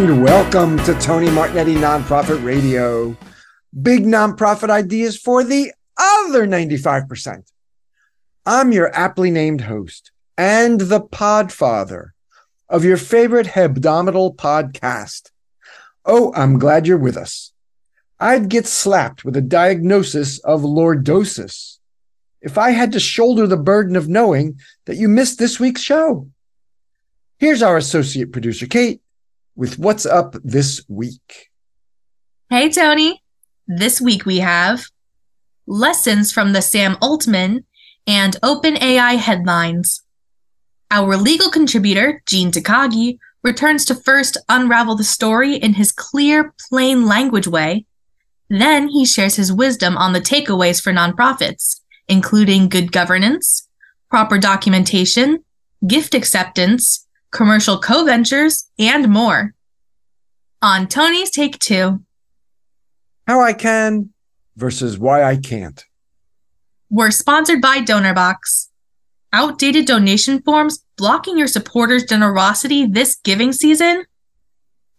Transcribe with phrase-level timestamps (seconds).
[0.00, 3.14] and welcome to Tony Martignetti Nonprofit Radio.
[3.82, 7.42] Big nonprofit ideas for the other 95%.
[8.46, 12.12] I'm your aptly named host and the podfather
[12.66, 15.32] of your favorite hebdomadal podcast.
[16.06, 17.52] Oh, I'm glad you're with us.
[18.18, 21.76] I'd get slapped with a diagnosis of lordosis
[22.40, 26.26] if I had to shoulder the burden of knowing that you missed this week's show.
[27.38, 29.02] Here's our associate producer, Kate,
[29.56, 31.50] with what's up this week.
[32.48, 33.22] Hey, Tony.
[33.66, 34.86] This week we have
[35.66, 37.64] lessons from the Sam Altman
[38.06, 40.02] and OpenAI headlines.
[40.90, 47.06] Our legal contributor, Gene Takagi, returns to first unravel the story in his clear, plain
[47.06, 47.86] language way.
[48.48, 53.68] Then he shares his wisdom on the takeaways for nonprofits, including good governance,
[54.10, 55.44] proper documentation,
[55.86, 59.54] gift acceptance, commercial co-ventures, and more.
[60.62, 62.02] On Tony's Take Two.
[63.26, 64.10] How I can
[64.56, 65.84] versus why I can't.
[66.90, 68.68] We're sponsored by DonorBox.
[69.32, 74.04] Outdated donation forms blocking your supporters' generosity this giving season?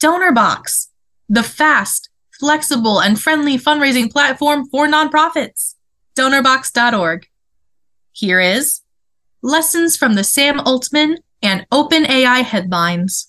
[0.02, 0.88] DonorBox,
[1.28, 2.10] the fast,
[2.40, 5.76] flexible, and friendly fundraising platform for nonprofits.
[6.18, 7.28] DonorBox.org.
[8.14, 8.82] Here is
[9.44, 13.28] Lessons from the Sam Altman and OpenAI headlines.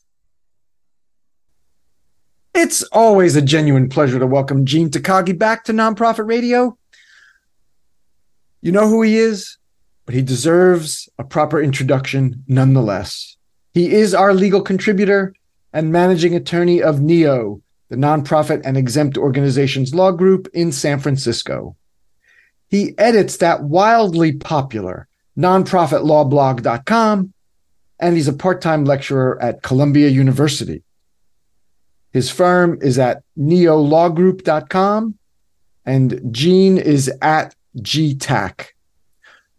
[2.54, 6.76] It's always a genuine pleasure to welcome Gene Takagi back to Nonprofit Radio.
[8.60, 9.56] You know who he is,
[10.04, 13.36] but he deserves a proper introduction nonetheless.
[13.72, 15.34] He is our legal contributor
[15.72, 21.74] and managing attorney of NEO, the nonprofit and exempt organizations law group in San Francisco.
[22.68, 27.32] He edits that wildly popular nonprofitlawblog.com,
[28.02, 30.82] and he's a part time lecturer at Columbia University.
[32.10, 35.18] His firm is at neolawgroup.com,
[35.86, 38.66] and Gene is at GTak.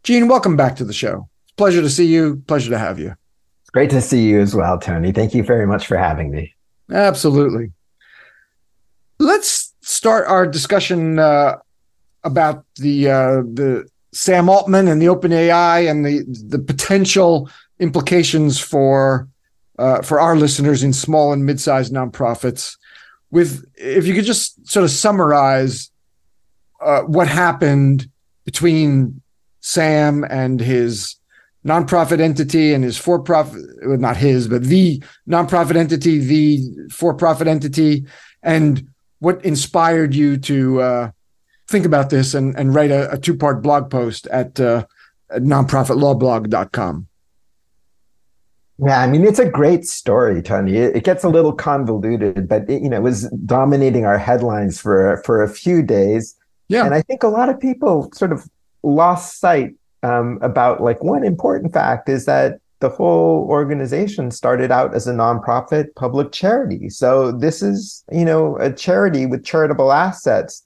[0.04, 1.30] Gene, welcome back to the show.
[1.46, 2.44] It's pleasure to see you.
[2.46, 3.16] Pleasure to have you.
[3.62, 5.14] It's great to see you as well, Tony.
[5.14, 6.54] Thank you very much for having me.
[6.92, 7.72] Absolutely.
[9.20, 11.60] Let's start our discussion uh,
[12.26, 19.28] about the uh, the Sam Altman and the OpenAI and the the potential implications for
[19.80, 22.78] uh, for our listeners in small and mid-sized nonprofits.
[23.32, 25.92] With if you could just sort of summarize
[26.82, 28.08] uh, what happened
[28.46, 29.22] between
[29.62, 31.16] Sam and his
[31.66, 38.06] nonprofit entity and his for-profit, well, not his, but the nonprofit entity, the for-profit entity,
[38.44, 38.88] and
[39.20, 41.12] what inspired you to uh,
[41.70, 44.86] think about this and, and write a, a two-part blog post at, uh,
[45.30, 47.08] at nonprofitlawblog.com.
[48.80, 50.78] Yeah, I mean it's a great story, Tony.
[50.78, 54.82] It, it gets a little convoluted, but it, you know, it was dominating our headlines
[54.82, 56.36] for for a few days.
[56.70, 58.50] Yeah, and I think a lot of people sort of
[58.82, 64.94] lost sight um, about like one important fact is that the whole organization started out
[64.94, 66.90] as a nonprofit public charity.
[66.90, 70.66] So this is you know a charity with charitable assets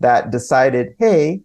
[0.00, 1.40] that decided, hey,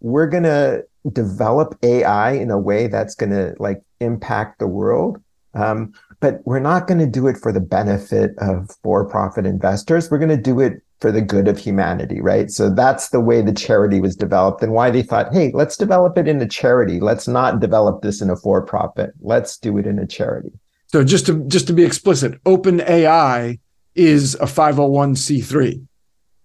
[0.00, 0.80] we're gonna
[1.12, 5.22] develop AI in a way that's gonna like impact the world
[5.56, 10.10] um, but we're not going to do it for the benefit of for-profit investors.
[10.10, 12.50] We're going to do it for the good of humanity, right?
[12.50, 16.16] So that's the way the charity was developed and why they thought, hey, let's develop
[16.16, 17.00] it in a charity.
[17.00, 19.10] Let's not develop this in a for-profit.
[19.20, 20.52] Let's do it in a charity.
[20.86, 23.58] So just to just to be explicit, OpenAI
[23.94, 25.85] is a 501c3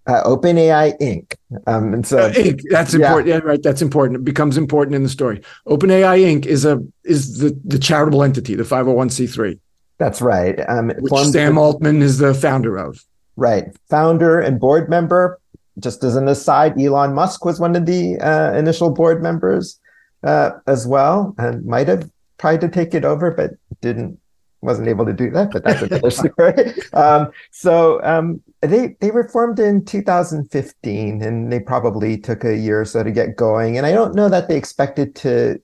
[0.07, 1.35] uh, OpenAI Inc.
[1.67, 2.62] Um, and so uh, Inc.
[2.69, 3.28] That's important.
[3.28, 3.35] Yeah.
[3.35, 3.41] yeah.
[3.44, 3.62] right.
[3.62, 4.19] That's important.
[4.19, 5.41] It becomes important in the story.
[5.67, 6.45] OpenAI Inc.
[6.45, 9.59] is a is the the charitable entity, the five hundred one c three.
[9.97, 10.59] That's right.
[10.67, 13.03] Um, which Sam Altman is the founder of.
[13.35, 15.39] Right, founder and board member.
[15.79, 19.80] Just as an aside, Elon Musk was one of the uh, initial board members
[20.24, 22.09] uh, as well, and might have
[22.39, 24.19] tried to take it over, but didn't
[24.62, 26.74] wasn't able to do that, but that's another story.
[26.94, 32.81] Um, so um, they they were formed in 2015, and they probably took a year
[32.81, 33.78] or so to get going.
[33.78, 35.60] And I don't know that they expected to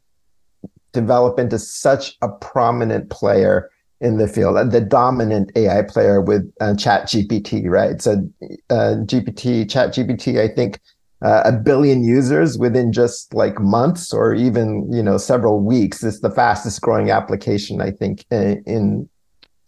[0.93, 6.73] develop into such a prominent player in the field, the dominant AI player with uh,
[6.73, 8.01] ChatGPT, right?
[8.01, 8.29] So
[8.69, 10.79] uh, GPT, ChatGPT, I think
[11.21, 16.03] uh, a billion users within just like months or even you know several weeks.
[16.03, 19.09] It's the fastest growing application I think in, in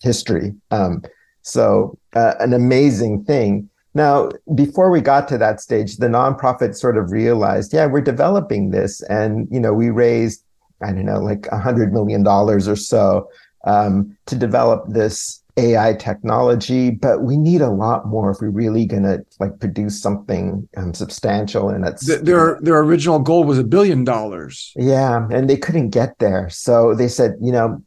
[0.02, 0.54] history.
[0.72, 1.04] Um,
[1.42, 3.70] so uh, an amazing thing.
[3.96, 8.70] Now, before we got to that stage, the nonprofit sort of realized, yeah, we're developing
[8.70, 10.44] this, and you know, we raised,
[10.84, 13.28] I don't know, like a hundred million dollars or so
[13.66, 18.86] um, to develop this AI technology, but we need a lot more if we're really
[18.86, 21.70] going to like produce something um, substantial.
[21.70, 24.74] And it's their their original goal was a billion dollars.
[24.76, 27.84] Yeah, and they couldn't get there, so they said, you know,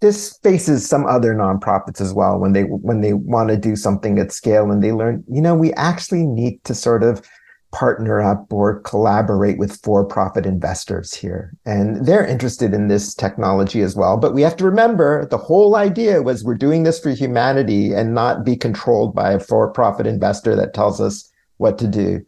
[0.00, 4.18] this faces some other nonprofits as well when they when they want to do something
[4.18, 7.22] at scale and they learn, you know, we actually need to sort of
[7.70, 11.52] partner up or collaborate with for-profit investors here.
[11.66, 14.16] And they're interested in this technology as well.
[14.16, 18.14] But we have to remember the whole idea was we're doing this for humanity and
[18.14, 22.24] not be controlled by a for-profit investor that tells us what to do.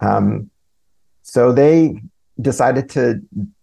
[0.00, 0.50] Um,
[1.22, 2.00] so they
[2.40, 3.20] decided to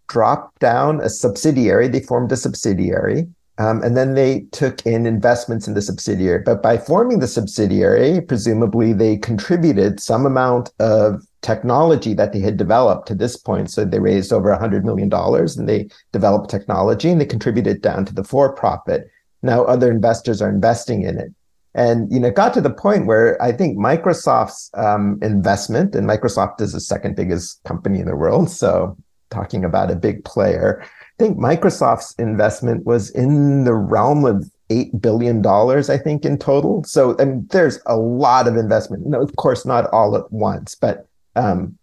[0.07, 1.87] drop down a subsidiary.
[1.87, 3.27] They formed a subsidiary
[3.61, 6.41] um, and then they took in investments in the subsidiary.
[6.43, 12.57] But by forming the subsidiary, presumably they contributed some amount of technology that they had
[12.57, 13.69] developed to this point.
[13.69, 18.15] So they raised over $100 million and they developed technology and they contributed down to
[18.15, 19.07] the for profit.
[19.43, 21.31] Now other investors are investing in it.
[21.75, 26.09] And you know, it got to the point where I think Microsoft's um, investment, and
[26.09, 28.49] Microsoft is the second biggest company in the world.
[28.49, 28.97] So
[29.29, 30.83] talking about a big player,
[31.21, 36.83] think Microsoft's investment was in the realm of eight billion dollars, I think, in total.
[36.83, 39.05] So I mean, there's a lot of investment.
[39.05, 41.77] No, of course, not all at once, but um,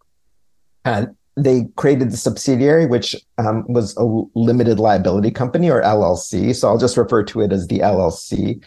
[0.85, 4.05] and they created the subsidiary, which um, was a
[4.35, 6.55] limited liability company or LLC.
[6.55, 8.61] So I'll just refer to it as the LLC.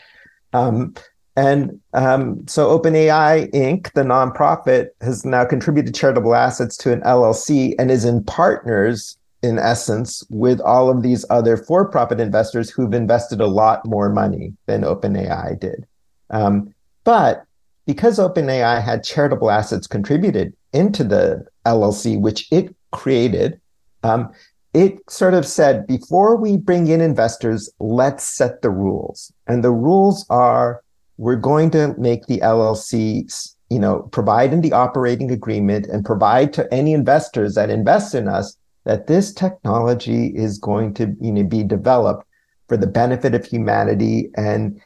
[0.54, 0.94] Um,
[1.36, 7.76] and um, so OpenAI Inc., the nonprofit, has now contributed charitable assets to an LLC
[7.78, 12.94] and is in partners in essence, with all of these other for profit investors who've
[12.94, 15.86] invested a lot more money than OpenAI did.
[16.30, 16.74] Um,
[17.04, 17.44] but
[17.86, 23.60] because OpenAI had charitable assets contributed into the LLC, which it created,
[24.04, 24.32] um,
[24.74, 29.32] it sort of said before we bring in investors, let's set the rules.
[29.48, 30.82] And the rules are
[31.18, 33.30] we're going to make the LLC
[33.72, 38.28] you know, provide in the operating agreement and provide to any investors that invest in
[38.28, 42.26] us that this technology is going to you know, be developed
[42.68, 44.30] for the benefit of humanity.
[44.36, 44.82] And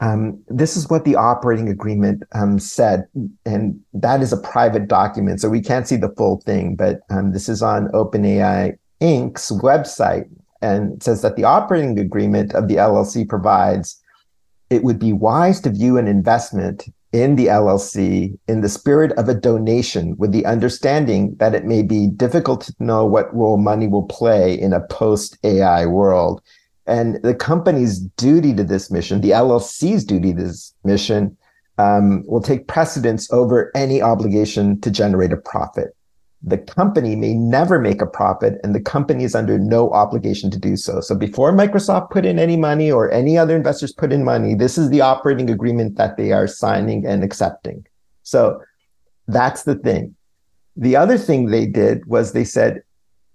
[0.00, 3.06] um, this is what the operating agreement um, said.
[3.44, 5.40] And that is a private document.
[5.40, 10.28] So we can't see the full thing, but um, this is on OpenAI Inc.'s website.
[10.62, 14.00] And it says that the operating agreement of the LLC provides
[14.68, 19.28] it would be wise to view an investment in the LLC in the spirit of
[19.28, 23.88] a donation with the understanding that it may be difficult to know what role money
[23.88, 26.40] will play in a post AI world.
[26.86, 31.36] And the company's duty to this mission, the LLC's duty to this mission,
[31.78, 35.96] um, will take precedence over any obligation to generate a profit
[36.42, 40.58] the company may never make a profit and the company is under no obligation to
[40.58, 41.00] do so.
[41.00, 44.78] So before Microsoft put in any money or any other investors put in money, this
[44.78, 47.86] is the operating agreement that they are signing and accepting.
[48.22, 48.62] So
[49.28, 50.16] that's the thing.
[50.76, 52.82] The other thing they did was they said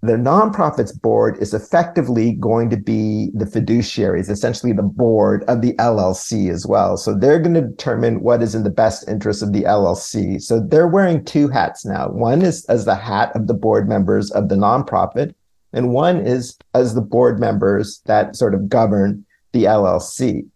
[0.06, 5.74] the nonprofits board is effectively going to be the fiduciaries, essentially the board of the
[5.74, 6.98] LLC as well.
[6.98, 10.42] So they're going to determine what is in the best interest of the LLC.
[10.42, 12.10] So they're wearing two hats now.
[12.10, 15.34] One is as the hat of the board members of the nonprofit,
[15.74, 20.48] and one is as the board members that sort of govern the LLC.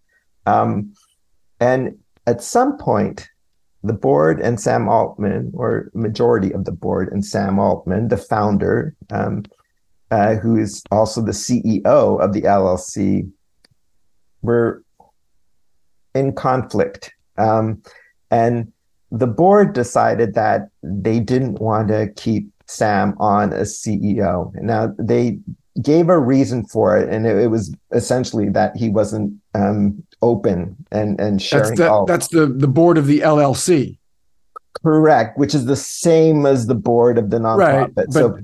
[0.46, 0.94] Um,
[1.60, 3.30] and at some point,
[3.84, 8.96] the board and Sam Altman, or majority of the board and Sam Altman, the founder,
[9.12, 9.44] um,
[10.12, 13.32] uh, who is also the CEO of the LLC,
[14.42, 14.84] were
[16.14, 17.14] in conflict.
[17.38, 17.82] Um,
[18.32, 18.72] and
[19.12, 24.54] the board decided that they didn't want to keep Sam on as CEO.
[24.62, 25.40] Now, they
[25.82, 30.76] gave a reason for it, and it, it was essentially that he wasn't um, open
[30.92, 31.70] and and sharing.
[31.70, 32.06] That's, the, all.
[32.06, 33.98] that's the the board of the LLC.
[34.84, 37.98] Correct, which is the same as the board of the nonprofit.
[37.98, 38.40] Right, so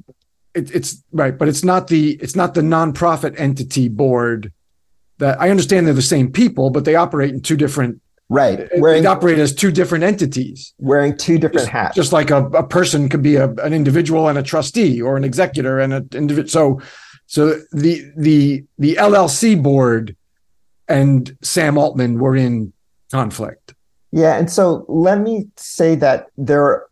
[0.53, 4.51] it, it's right, but it's not the it's not the nonprofit entity board.
[5.17, 8.67] That I understand they're the same people, but they operate in two different Right.
[8.77, 10.73] Wearing, they operate as two different entities.
[10.79, 11.95] Wearing two different just, hats.
[11.95, 15.23] Just like a, a person could be a, an individual and a trustee or an
[15.23, 16.49] executor and an individual.
[16.49, 16.81] So
[17.27, 20.15] so the the the LLC board
[20.87, 22.73] and Sam Altman were in
[23.11, 23.73] conflict.
[24.11, 26.85] Yeah, and so let me say that there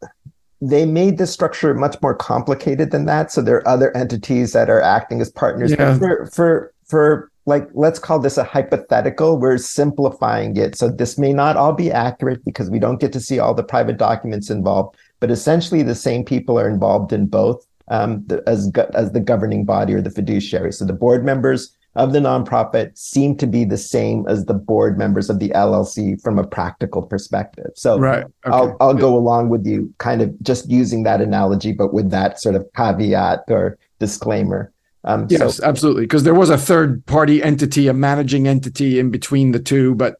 [0.61, 3.31] they made the structure much more complicated than that.
[3.31, 5.71] So there are other entities that are acting as partners.
[5.71, 5.97] Yeah.
[5.97, 9.37] For, for for like let's call this a hypothetical.
[9.37, 10.77] We're simplifying it.
[10.77, 13.63] So this may not all be accurate because we don't get to see all the
[13.63, 18.71] private documents involved, but essentially the same people are involved in both um, the, as
[18.93, 20.71] as the governing body or the fiduciary.
[20.71, 24.97] So the board members of the nonprofit seem to be the same as the board
[24.97, 27.71] members of the LLC from a practical perspective.
[27.75, 28.23] So right.
[28.23, 28.31] Okay.
[28.45, 32.39] I'll I'll go along with you, kind of just using that analogy, but with that
[32.39, 34.71] sort of caveat or disclaimer.
[35.05, 39.11] Um, yes, so, absolutely, because there was a third party entity, a managing entity in
[39.11, 40.15] between the two, but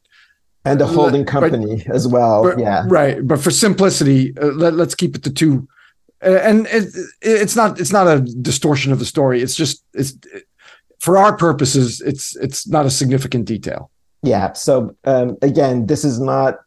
[0.66, 2.44] and a holding company but, as well.
[2.44, 3.26] But, yeah, right.
[3.26, 5.68] But for simplicity, uh, let, us keep it to two.
[6.24, 9.42] Uh, and it, it's not it's not a distortion of the story.
[9.42, 10.18] It's just it's
[11.04, 13.92] for our purposes, it's it's not a significant detail.
[14.22, 14.54] Yeah.
[14.54, 16.60] So um, again, this is not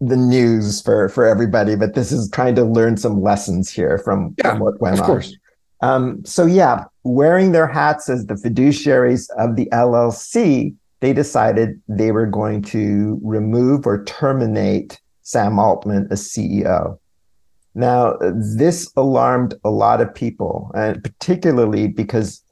[0.00, 4.34] the news for for everybody, but this is trying to learn some lessons here from,
[4.38, 5.06] yeah, from what went of on.
[5.06, 5.36] Course.
[5.80, 12.10] Um, so yeah, wearing their hats as the fiduciaries of the LLC, they decided they
[12.10, 16.98] were going to remove or terminate Sam Altman as CEO.
[17.76, 22.42] Now, this alarmed a lot of people, and particularly because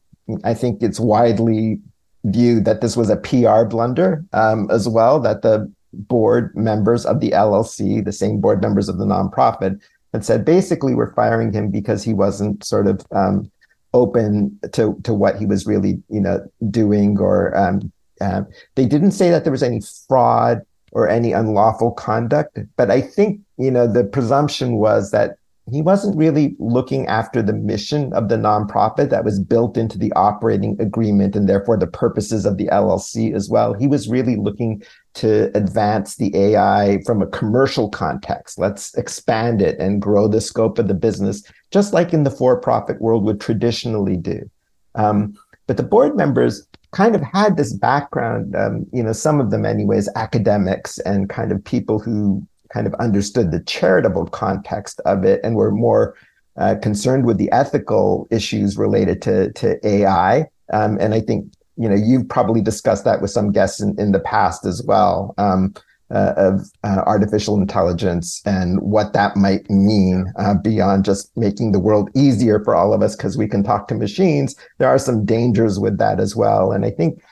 [0.45, 1.81] I think it's widely
[2.25, 7.21] viewed that this was a PR blunder um, as well, that the board members of
[7.21, 9.81] the LLC, the same board members of the nonprofit,
[10.13, 13.51] had said basically we're firing him because he wasn't sort of um,
[13.93, 18.43] open to to what he was really you know doing or um, uh,
[18.75, 20.61] they didn't say that there was any fraud
[20.93, 25.37] or any unlawful conduct but i think you know the presumption was that
[25.73, 30.13] he wasn't really looking after the mission of the nonprofit that was built into the
[30.13, 33.75] operating agreement and therefore the purposes of the LLC as well.
[33.75, 34.83] He was really looking
[35.15, 38.59] to advance the AI from a commercial context.
[38.59, 41.43] Let's expand it and grow the scope of the business,
[41.73, 44.49] just like in the for profit world would traditionally do.
[44.95, 45.35] Um,
[45.67, 49.67] but the board members kind of had this background, um, you know, some of them,
[49.67, 52.47] anyways, academics and kind of people who
[52.77, 56.15] kind of understood the charitable context of it and were more
[56.59, 60.45] uh, concerned with the ethical issues related to to AI.
[60.75, 64.13] Um, and I think you know you've probably discussed that with some guests in, in
[64.13, 65.73] the past as well um,
[66.11, 71.81] uh, of uh, artificial intelligence and what that might mean uh, beyond just making the
[71.81, 74.55] world easier for all of us because we can talk to machines.
[74.77, 77.23] There are some dangers with that as well, and I think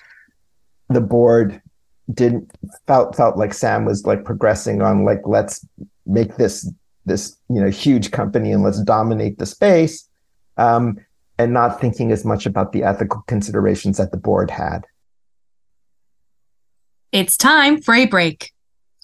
[0.88, 1.60] the board
[2.12, 2.50] didn't
[2.86, 5.66] felt felt like Sam was like progressing on like let's
[6.06, 6.70] make this
[7.06, 10.08] this you know huge company and let's dominate the space
[10.56, 10.98] um,
[11.38, 14.86] and not thinking as much about the ethical considerations that the board had.
[17.12, 18.52] It's time for a break.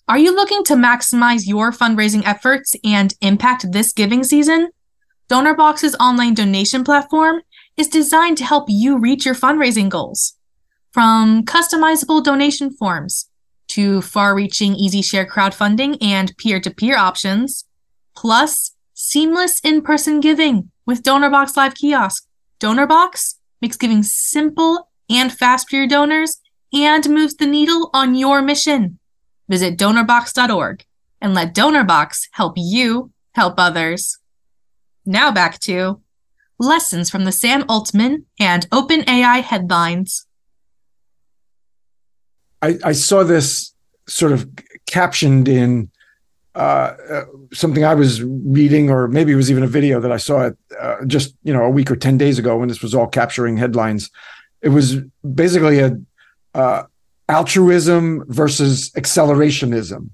[0.09, 4.71] Are you looking to maximize your fundraising efforts and impact this giving season?
[5.28, 7.42] DonorBox's online donation platform
[7.76, 10.37] is designed to help you reach your fundraising goals.
[10.93, 13.31] From customizable donation forms
[13.69, 17.65] to far reaching easy share crowdfunding and peer to peer options,
[18.17, 22.27] plus seamless in person giving with DonorBox Live Kiosk.
[22.59, 26.39] DonorBox makes giving simple and fast for your donors
[26.73, 28.99] and moves the needle on your mission.
[29.49, 30.85] Visit donorbox.org
[31.21, 34.19] and let DonorBox help you help others.
[35.07, 36.01] Now back to
[36.59, 40.27] lessons from the Sam Altman and OpenAI headlines.
[42.62, 43.75] I, I saw this
[44.07, 44.49] sort of
[44.87, 45.90] captioned in
[46.55, 50.17] uh, uh, something I was reading, or maybe it was even a video that I
[50.17, 52.95] saw it uh, just you know a week or ten days ago when this was
[52.95, 54.11] all capturing headlines.
[54.62, 54.97] It was
[55.35, 55.97] basically a
[56.55, 56.83] uh,
[57.29, 60.11] altruism versus accelerationism.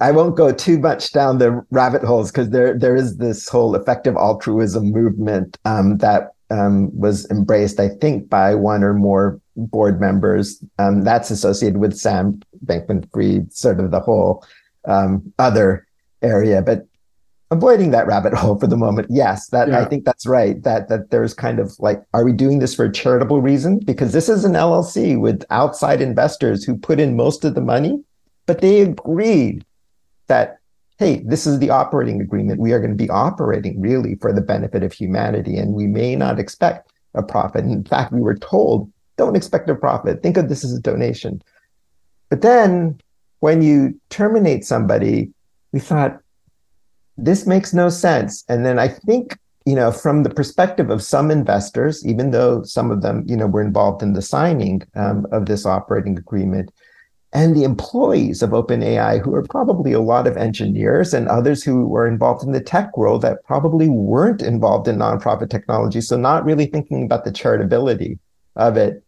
[0.00, 3.74] I won't go too much down the rabbit holes because there there is this whole
[3.74, 10.00] effective altruism movement um, that um, was embraced, I think, by one or more board
[10.00, 10.62] members.
[10.78, 14.44] Um, that's associated with Sam Bankman-Fried, sort of the whole
[14.86, 15.86] um, other
[16.22, 16.62] area.
[16.62, 16.86] But
[17.50, 19.80] avoiding that rabbit hole for the moment, yes, that yeah.
[19.80, 20.62] I think that's right.
[20.62, 23.78] That that there's kind of like, are we doing this for a charitable reason?
[23.80, 28.02] Because this is an LLC with outside investors who put in most of the money,
[28.46, 29.64] but they agreed
[30.28, 30.58] that
[30.98, 32.60] hey, this is the operating agreement.
[32.60, 36.16] We are going to be operating really for the benefit of humanity, and we may
[36.16, 37.64] not expect a profit.
[37.64, 40.22] In fact, we were told, don't expect a profit.
[40.22, 41.42] Think of this as a donation.
[42.30, 43.00] But then
[43.40, 45.30] when you terminate somebody,
[45.72, 46.20] we thought,
[47.16, 48.44] this makes no sense.
[48.48, 52.90] And then I think, you know, from the perspective of some investors, even though some
[52.90, 56.70] of them, you know, were involved in the signing um, of this operating agreement,
[57.34, 61.86] and the employees of OpenAI, who are probably a lot of engineers and others who
[61.86, 66.00] were involved in the tech world that probably weren't involved in nonprofit technology.
[66.00, 68.18] So, not really thinking about the charitability
[68.56, 69.02] of it.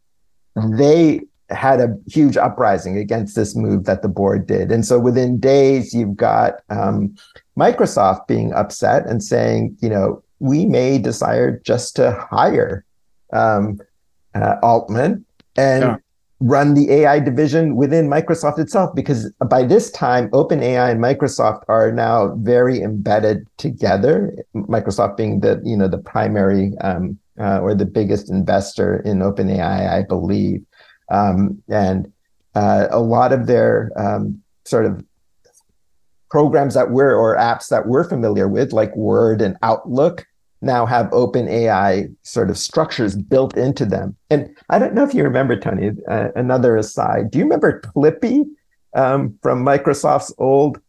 [0.56, 4.70] They had a huge uprising against this move that the board did.
[4.70, 7.14] And so, within days, you've got um,
[7.58, 12.84] Microsoft being upset and saying, you know, we may desire just to hire
[13.32, 13.78] um,
[14.34, 15.24] uh, Altman
[15.56, 15.96] and yeah.
[16.40, 18.94] run the AI division within Microsoft itself.
[18.94, 24.34] Because by this time, OpenAI and Microsoft are now very embedded together.
[24.54, 29.88] Microsoft being the you know the primary um, uh, or the biggest investor in OpenAI,
[29.90, 30.64] I believe,
[31.10, 32.12] um, and
[32.54, 35.04] uh, a lot of their um, sort of
[36.30, 40.26] programs that we're or apps that we're familiar with, like Word and Outlook,
[40.62, 44.16] now have OpenAI sort of structures built into them.
[44.30, 47.30] And I don't know if you remember, Tony, uh, another aside.
[47.30, 48.44] Do you remember Clippy
[48.94, 50.80] um, from Microsoft's old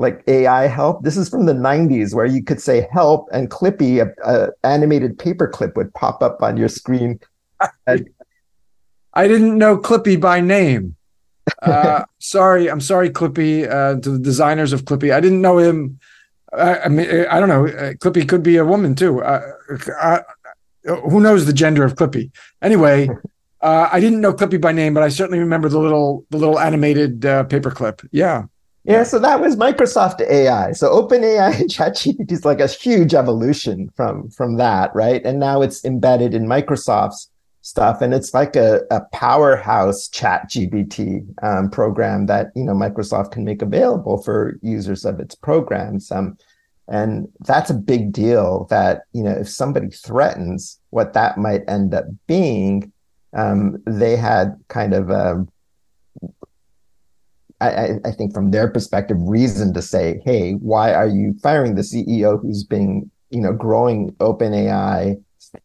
[0.00, 1.04] like AI help?
[1.04, 5.18] This is from the 90s where you could say help and Clippy, a, a animated
[5.18, 7.20] paperclip would pop up on your screen.
[7.86, 8.08] And,
[9.14, 10.96] I didn't know Clippy by name.
[11.62, 15.12] Uh, sorry, I'm sorry, Clippy, uh, to the designers of Clippy.
[15.12, 15.98] I didn't know him
[16.52, 17.66] I, I mean, I don't know.
[17.66, 19.22] Uh, Clippy could be a woman too.
[19.22, 19.52] Uh,
[20.00, 20.20] uh,
[20.84, 22.30] who knows the gender of Clippy?
[22.62, 23.08] Anyway,
[23.60, 26.58] uh, I didn't know Clippy by name, but I certainly remember the little the little
[26.58, 28.06] animated uh, paperclip.
[28.12, 28.44] Yeah.
[28.84, 30.72] Yeah, so that was Microsoft AI.
[30.72, 35.22] So OpenAI ChatGPT is like a huge evolution from from that, right?
[35.24, 41.68] And now it's embedded in Microsoft's stuff, and it's like a, a powerhouse ChatGPT um,
[41.70, 46.10] program that you know Microsoft can make available for users of its programs.
[46.10, 46.38] Um,
[46.88, 48.66] and that's a big deal.
[48.70, 52.92] That you know, if somebody threatens what that might end up being,
[53.34, 55.46] um, they had kind of a,
[57.60, 61.82] I, I think from their perspective, reason to say, "Hey, why are you firing the
[61.82, 65.20] CEO who's been, you know, growing OpenAI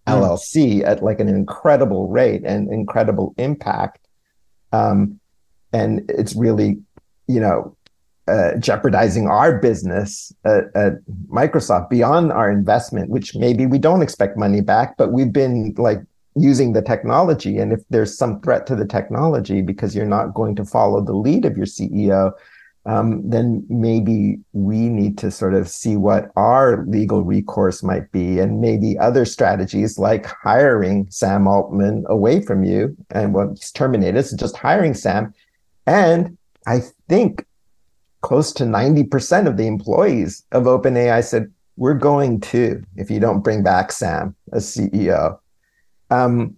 [0.08, 4.08] LLC at like an incredible rate and incredible impact.
[4.72, 5.20] Um,
[5.74, 6.80] and it's really,
[7.28, 7.76] you know,
[8.28, 10.94] uh, jeopardizing our business at, at,
[11.28, 16.00] Microsoft beyond our investment, which maybe we don't expect money back, but we've been like
[16.36, 17.58] using the technology.
[17.58, 21.14] And if there's some threat to the technology because you're not going to follow the
[21.14, 22.34] lead of your CEO,
[22.88, 28.40] um, then maybe we need to sort of see what our legal recourse might be
[28.40, 34.24] and maybe other strategies like hiring Sam Altman away from you and what he's terminated,
[34.24, 35.34] so just hiring Sam.
[35.88, 37.46] And I think
[38.22, 43.42] close to 90% of the employees of OpenAI said, we're going to if you don't
[43.42, 45.40] bring back Sam as CEO.
[46.10, 46.56] Um,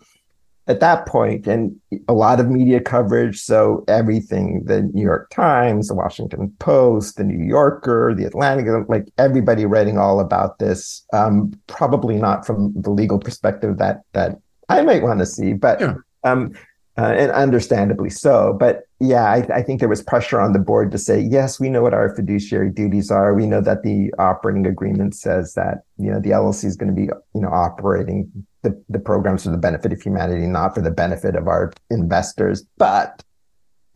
[0.68, 1.76] at that point, and
[2.10, 3.40] a lot of media coverage.
[3.40, 9.08] So everything, the New York Times, the Washington Post, the New Yorker, the Atlantic, like
[9.18, 11.06] everybody writing all about this.
[11.14, 15.80] Um, probably not from the legal perspective that that I might want to see, but
[15.80, 15.94] yeah.
[16.26, 16.54] um,
[16.98, 18.58] uh, and understandably so.
[18.60, 21.70] But yeah, I, I, think there was pressure on the board to say, yes, we
[21.70, 23.36] know what our fiduciary duties are.
[23.36, 26.96] We know that the operating agreement says that you know the LLC is going to
[26.96, 28.30] be you know operating
[28.64, 32.66] the, the programs for the benefit of humanity, not for the benefit of our investors.
[32.78, 33.24] But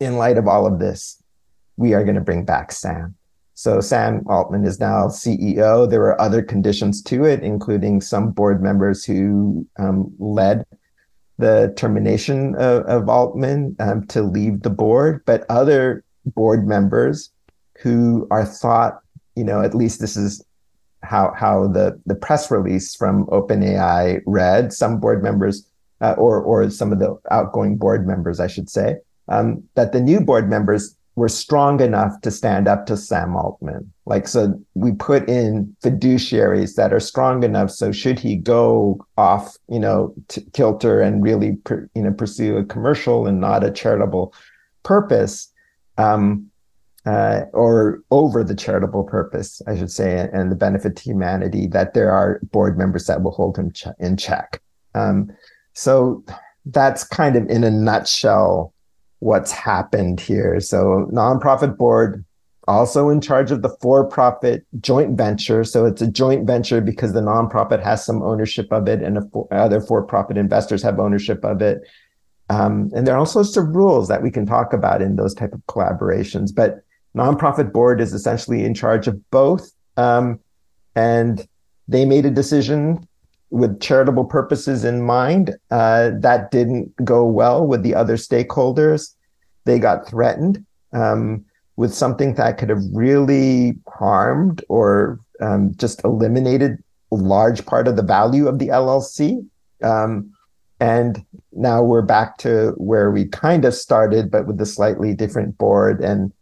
[0.00, 1.22] in light of all of this,
[1.76, 3.14] we are going to bring back Sam.
[3.54, 5.88] So Sam Altman is now CEO.
[5.88, 10.64] There were other conditions to it, including some board members who um, led
[11.38, 17.30] the termination of, of Altman um, to leave the board, but other board members
[17.78, 19.00] who are thought,
[19.34, 20.44] you know, at least this is
[21.02, 24.72] how how the the press release from OpenAI read.
[24.72, 25.66] Some board members,
[26.00, 28.96] uh, or or some of the outgoing board members, I should say,
[29.28, 33.92] um, that the new board members were strong enough to stand up to Sam Altman.
[34.06, 37.70] Like, so we put in fiduciaries that are strong enough.
[37.70, 40.14] So should he go off, you know,
[40.54, 44.32] kilter and really, per, you know, pursue a commercial and not a charitable
[44.84, 45.52] purpose,
[45.98, 46.50] um,
[47.04, 51.94] uh, or over the charitable purpose, I should say, and the benefit to humanity, that
[51.94, 54.60] there are board members that will hold him ch- in check.
[54.94, 55.30] Um,
[55.74, 56.24] so
[56.66, 58.72] that's kind of in a nutshell
[59.18, 60.60] what's happened here.
[60.60, 62.24] So, nonprofit board
[62.68, 65.64] also in charge of the for-profit joint venture.
[65.64, 69.48] So it's a joint venture because the nonprofit has some ownership of it, and for,
[69.52, 71.82] other for-profit investors have ownership of it.
[72.50, 75.34] Um, and there are all sorts of rules that we can talk about in those
[75.34, 76.54] type of collaborations.
[76.54, 76.84] But
[77.16, 80.40] nonprofit board is essentially in charge of both, um,
[80.94, 81.46] and
[81.88, 83.06] they made a decision
[83.50, 85.54] with charitable purposes in mind.
[85.70, 89.14] Uh, that didn't go well with the other stakeholders.
[89.64, 91.44] They got threatened um,
[91.76, 97.96] with something that could have really harmed or um, just eliminated a large part of
[97.96, 99.46] the value of the LLC.
[99.82, 100.32] Um,
[100.80, 105.58] and now we're back to where we kind of started, but with a slightly different
[105.58, 106.00] board.
[106.00, 106.32] And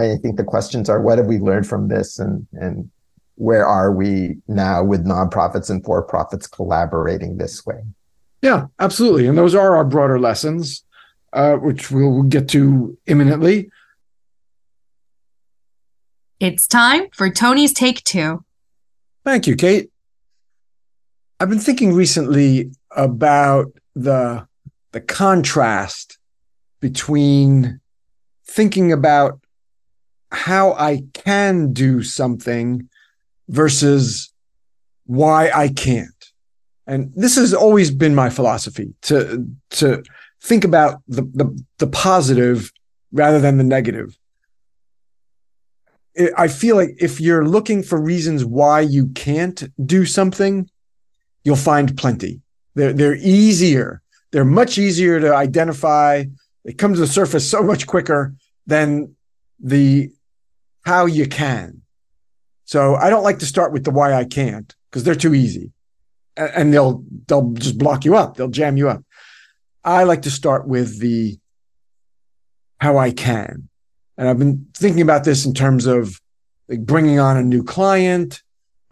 [0.00, 2.90] I think the questions are what have we learned from this and, and
[3.36, 7.82] where are we now with nonprofits and for profits collaborating this way?
[8.42, 9.26] Yeah, absolutely.
[9.26, 10.84] And those are our broader lessons,
[11.32, 13.70] uh, which we'll get to imminently.
[16.38, 18.44] It's time for Tony's Take Two.
[19.24, 19.90] Thank you, Kate.
[21.38, 24.46] I've been thinking recently about the
[24.92, 26.18] the contrast
[26.80, 27.80] between
[28.46, 29.39] thinking about
[30.32, 32.88] how I can do something
[33.48, 34.32] versus
[35.06, 36.32] why I can't.
[36.86, 40.02] And this has always been my philosophy to to
[40.42, 42.72] think about the the, the positive
[43.12, 44.16] rather than the negative.
[46.36, 50.68] I feel like if you're looking for reasons why you can't do something,
[51.44, 52.40] you'll find plenty.
[52.74, 54.02] They're they're easier.
[54.30, 56.24] They're much easier to identify.
[56.64, 58.34] They come to the surface so much quicker
[58.66, 59.16] than
[59.58, 60.10] the
[60.84, 61.82] how you can.
[62.64, 65.72] So I don't like to start with the why I can't because they're too easy,
[66.36, 68.36] and they'll they'll just block you up.
[68.36, 69.02] They'll jam you up.
[69.82, 71.38] I like to start with the
[72.80, 73.68] how I can,
[74.16, 76.20] and I've been thinking about this in terms of
[76.68, 78.42] like bringing on a new client,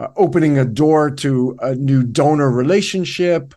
[0.00, 3.54] uh, opening a door to a new donor relationship,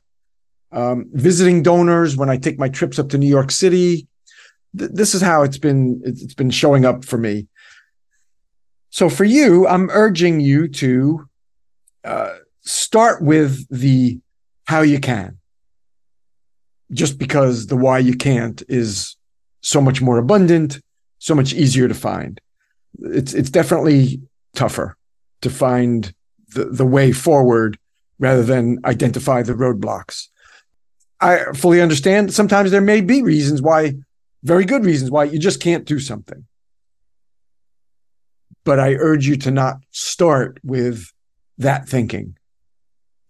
[0.71, 4.07] um, visiting donors when I take my trips up to New York City.
[4.77, 6.01] Th- this is how it's been.
[6.05, 7.47] It's been showing up for me.
[8.91, 11.27] So for you, I'm urging you to
[12.03, 14.19] uh, start with the
[14.65, 15.37] how you can.
[16.91, 19.15] Just because the why you can't is
[19.61, 20.81] so much more abundant,
[21.19, 22.39] so much easier to find.
[22.99, 24.21] It's it's definitely
[24.55, 24.97] tougher
[25.39, 26.13] to find
[26.53, 27.79] the, the way forward
[28.19, 30.27] rather than identify the roadblocks.
[31.21, 33.93] I fully understand sometimes there may be reasons why,
[34.43, 36.45] very good reasons why you just can't do something.
[38.63, 41.11] But I urge you to not start with
[41.57, 42.37] that thinking.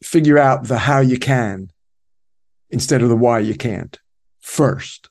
[0.04, 1.72] Figure out the how you can
[2.70, 4.00] instead of the why you can't
[4.40, 5.10] first.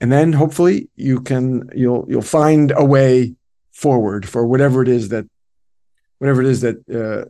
[0.00, 3.34] And then hopefully you can you'll you'll find a way
[3.72, 5.26] forward for whatever it is that
[6.18, 7.28] whatever it is that uh,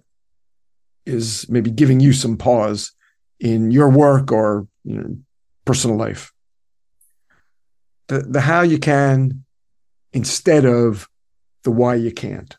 [1.07, 2.93] is maybe giving you some pause
[3.41, 5.17] in your work or you know,
[5.65, 6.33] personal life.
[8.09, 9.45] The, the how you can
[10.13, 11.09] instead of
[11.65, 12.57] the why you can't.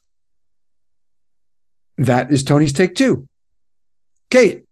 [1.97, 3.27] That is Tony's take two.
[4.29, 4.63] Kate.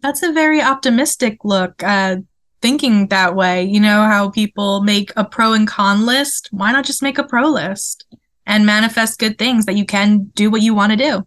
[0.00, 1.82] That's a very optimistic look.
[1.82, 2.16] Uh,
[2.60, 6.48] thinking that way, you know how people make a pro and con list.
[6.50, 8.06] Why not just make a pro list
[8.46, 11.26] and manifest good things that you can do what you want to do?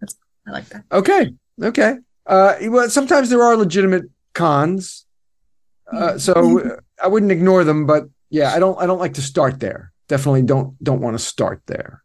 [0.00, 0.84] That's, I like that.
[0.92, 1.32] Okay.
[1.62, 1.96] Okay.
[2.26, 5.06] Uh, well, sometimes there are legitimate cons,
[5.90, 7.86] uh, so I wouldn't ignore them.
[7.86, 8.78] But yeah, I don't.
[8.78, 9.92] I don't like to start there.
[10.08, 12.02] Definitely don't don't want to start there.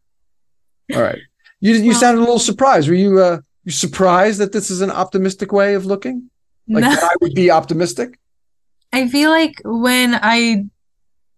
[0.96, 1.20] All right.
[1.60, 2.88] You you well, sounded a little surprised.
[2.90, 6.30] Were you uh, you surprised that this is an optimistic way of looking?
[6.68, 6.92] Like no.
[6.92, 8.20] I would be optimistic.
[8.92, 10.66] I feel like when I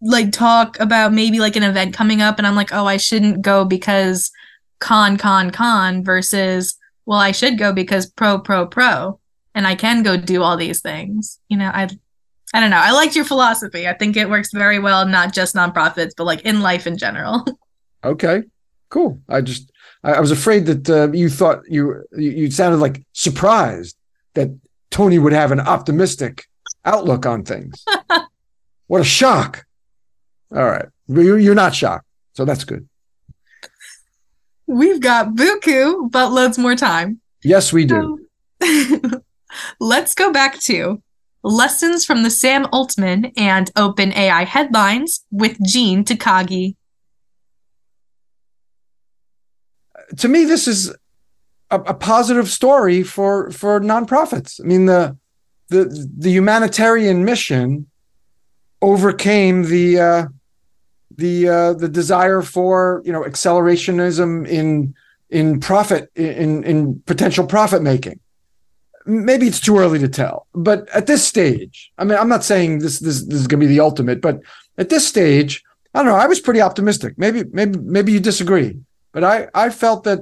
[0.02, 3.42] like talk about maybe like an event coming up, and I'm like, oh, I shouldn't
[3.42, 4.32] go because
[4.80, 6.76] con con con versus
[7.06, 9.20] well, I should go because pro, pro, pro,
[9.54, 11.40] and I can go do all these things.
[11.50, 11.90] You know, I,
[12.56, 12.78] I don't know.
[12.78, 13.86] I liked your philosophy.
[13.86, 17.46] I think it works very well, not just nonprofits, but like in life in general.
[18.04, 18.44] Okay,
[18.90, 19.20] cool.
[19.28, 19.72] I just,
[20.04, 23.98] I, was afraid that uh, you thought you, you sounded like surprised
[24.36, 24.56] that
[24.92, 26.46] Tony would have an optimistic
[26.84, 27.84] outlook on things.
[28.88, 29.66] what a shock.
[30.56, 30.86] All right.
[31.08, 32.06] You're not shocked.
[32.34, 32.88] So that's good.
[34.68, 37.22] We've got Buku, but loads more time.
[37.44, 38.28] Yes, we do.
[39.80, 41.02] let's go back to
[41.46, 46.76] lessons from the Sam Altman and OpenAI headlines with Gene Takagi.
[50.18, 50.90] To me, this is
[51.70, 54.60] a, a, positive story for for nonprofits.
[54.60, 55.18] I mean, the
[55.70, 57.88] the the humanitarian mission
[58.82, 60.26] overcame the uh,
[61.16, 64.94] the uh, the desire for you know accelerationism in
[65.30, 68.20] in profit in in potential profit making.
[69.06, 72.80] Maybe it's too early to tell, but at this stage, I mean, I'm not saying
[72.80, 74.42] this this, this is going to be the ultimate, but
[74.78, 75.64] at this stage,
[75.94, 76.18] I don't know.
[76.18, 77.14] I was pretty optimistic.
[77.18, 78.80] Maybe maybe maybe you disagree,
[79.12, 80.20] but I I felt that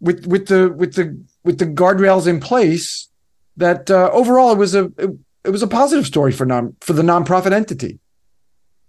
[0.00, 3.08] with with the with the with the guardrails in place,
[3.56, 5.10] that uh, overall it was a it,
[5.44, 7.98] it was a positive story for non for the nonprofit entity.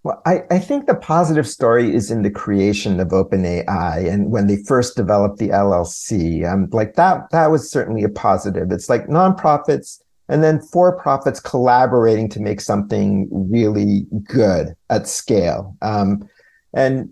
[0.05, 4.45] Well, I, I think the positive story is in the creation of OpenAI and when
[4.45, 6.47] they first developed the LLC.
[6.47, 8.71] Um, like that, that was certainly a positive.
[8.71, 15.75] It's like nonprofits and then for profits collaborating to make something really good at scale.
[15.81, 16.29] Um,
[16.75, 17.09] and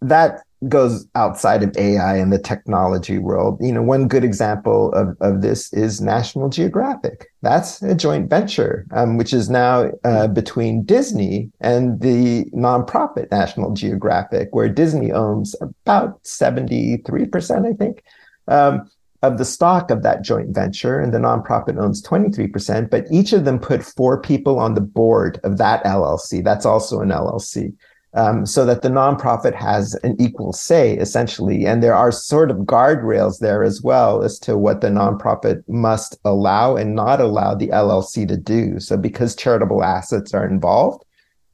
[0.00, 3.58] that goes outside of AI and the technology world.
[3.60, 7.26] You know, one good example of, of this is National Geographic.
[7.42, 13.72] That's a joint venture, um, which is now uh, between Disney and the nonprofit National
[13.72, 18.04] Geographic, where Disney owns about 73%, I think.
[18.48, 18.90] Um,
[19.22, 23.44] of the stock of that joint venture, and the nonprofit owns 23%, but each of
[23.44, 26.42] them put four people on the board of that LLC.
[26.42, 27.72] That's also an LLC
[28.14, 31.64] um, so that the nonprofit has an equal say, essentially.
[31.66, 36.18] And there are sort of guardrails there as well as to what the nonprofit must
[36.24, 38.78] allow and not allow the LLC to do.
[38.80, 41.04] So, because charitable assets are involved,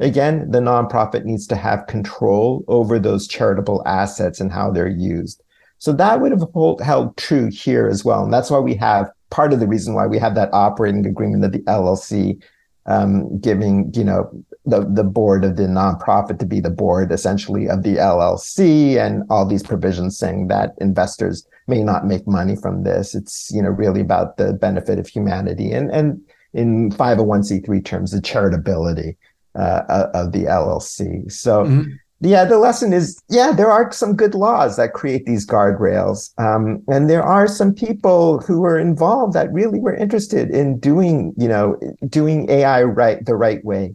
[0.01, 5.43] again, the nonprofit needs to have control over those charitable assets and how they're used.
[5.79, 8.25] So, that would have hold, held true here as well.
[8.25, 11.43] And that's why we have part of the reason why we have that operating agreement
[11.43, 12.43] that the LLC
[12.89, 14.29] um, giving you know
[14.69, 19.25] the the board of the nonprofit to be the board essentially of the LLC and
[19.31, 23.15] all these provisions saying that investors may not make money from this.
[23.15, 26.21] It's you know really about the benefit of humanity and and
[26.55, 29.17] in 501c3 terms the charitability
[29.55, 31.31] uh, of the LLC.
[31.31, 31.65] So.
[31.65, 36.33] Mm-hmm yeah, the lesson is yeah, there are some good laws that create these guardrails.
[36.39, 41.33] Um, and there are some people who were involved that really were interested in doing,
[41.37, 41.79] you know,
[42.09, 43.95] doing AI right the right way.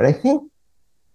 [0.00, 0.50] But I think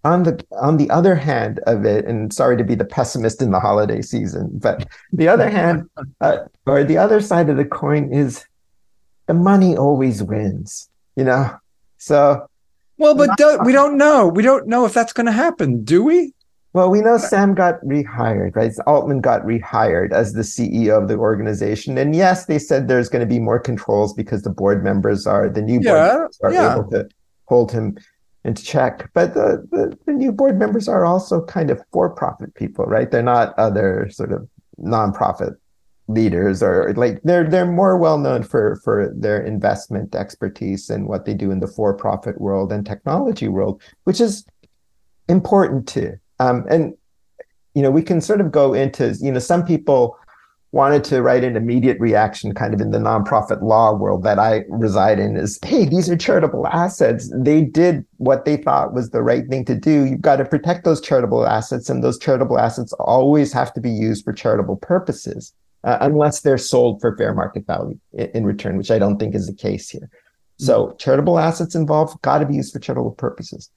[0.03, 3.49] on the on the other hand of it, and sorry to be the pessimist in
[3.49, 5.89] the holiday season, but the other hand,
[6.21, 8.45] uh, or the other side of the coin is
[9.25, 11.49] the money always wins, you know?
[11.97, 12.45] So
[12.99, 14.27] well, but do, we don't know.
[14.27, 16.35] We don't know if that's going to happen, do we?
[16.73, 18.71] Well, we know Sam got rehired, right?
[18.85, 21.97] Altman got rehired as the CEO of the organization.
[21.97, 25.49] And yes, they said there's going to be more controls because the board members are
[25.49, 26.73] the new board members are yeah.
[26.73, 27.09] able to
[27.45, 27.97] hold him
[28.45, 29.09] into check.
[29.13, 33.09] But the, the, the new board members are also kind of for-profit people, right?
[33.09, 34.47] They're not other sort of
[34.79, 35.55] nonprofit
[36.07, 41.25] leaders or like they're they're more well known for for their investment expertise and what
[41.25, 44.45] they do in the for-profit world and technology world, which is
[45.27, 46.13] important too.
[46.39, 46.93] Um, and
[47.73, 50.15] you know, we can sort of go into you know some people
[50.75, 54.65] wanted to write an immediate reaction kind of in the nonprofit law world that I
[54.67, 57.31] reside in is, hey, these are charitable assets.
[57.33, 60.03] They did what they thought was the right thing to do.
[60.03, 63.89] You've got to protect those charitable assets, and those charitable assets always have to be
[63.89, 65.53] used for charitable purposes,
[65.85, 69.33] uh, unless they're sold for fair market value in, in, return, which I don't think
[69.33, 70.09] is the case here.
[70.57, 70.97] So mm-hmm.
[70.97, 73.71] charitable assets involved got to be used for charitable purposes.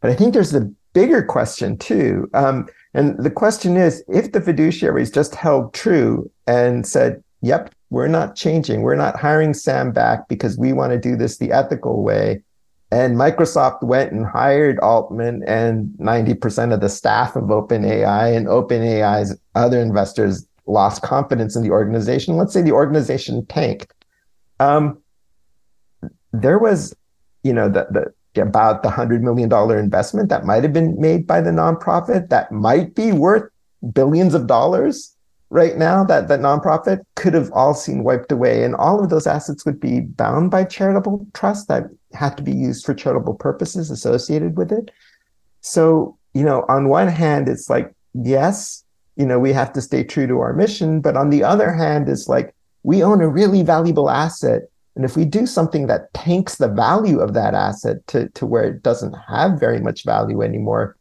[0.00, 2.30] But I think there's the bigger question too.
[2.32, 8.08] Um, and the question is if the fiduciaries just held true and said, yep, we're
[8.08, 12.02] not changing, we're not hiring Sam back because we want to do this the ethical
[12.02, 12.42] way.
[12.90, 19.34] And Microsoft went and hired Altman and 90% of the staff of OpenAI, and OpenAI's
[19.54, 22.36] other investors lost confidence in the organization.
[22.36, 23.94] Let's say the organization tanked.
[24.60, 24.98] Um,
[26.32, 26.94] there was,
[27.42, 31.40] you know, the, the about the $100 million investment that might have been made by
[31.40, 33.50] the nonprofit that might be worth
[33.92, 35.16] billions of dollars
[35.52, 38.64] right now that that nonprofit could have all seen wiped away.
[38.64, 42.52] And all of those assets would be bound by charitable trust that had to be
[42.52, 44.90] used for charitable purposes associated with it.
[45.60, 48.82] So you know on one hand it's like yes
[49.16, 51.02] you know we have to stay true to our mission.
[51.02, 54.62] But on the other hand it's like we own a really valuable asset
[54.94, 58.64] and if we do something that tanks the value of that asset to, to where
[58.64, 60.96] it doesn't have very much value anymore,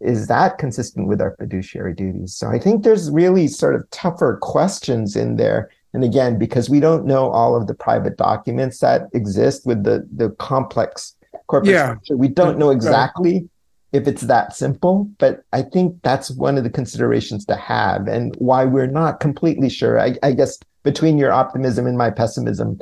[0.00, 2.34] is that consistent with our fiduciary duties?
[2.34, 5.70] So I think there's really sort of tougher questions in there.
[5.94, 10.06] And again, because we don't know all of the private documents that exist with the,
[10.14, 11.14] the complex
[11.46, 11.86] corporate yeah.
[11.86, 13.48] structure, we don't know exactly
[13.92, 15.08] if it's that simple.
[15.18, 19.70] But I think that's one of the considerations to have and why we're not completely
[19.70, 19.98] sure.
[19.98, 22.78] I, I guess between your optimism and my pessimism,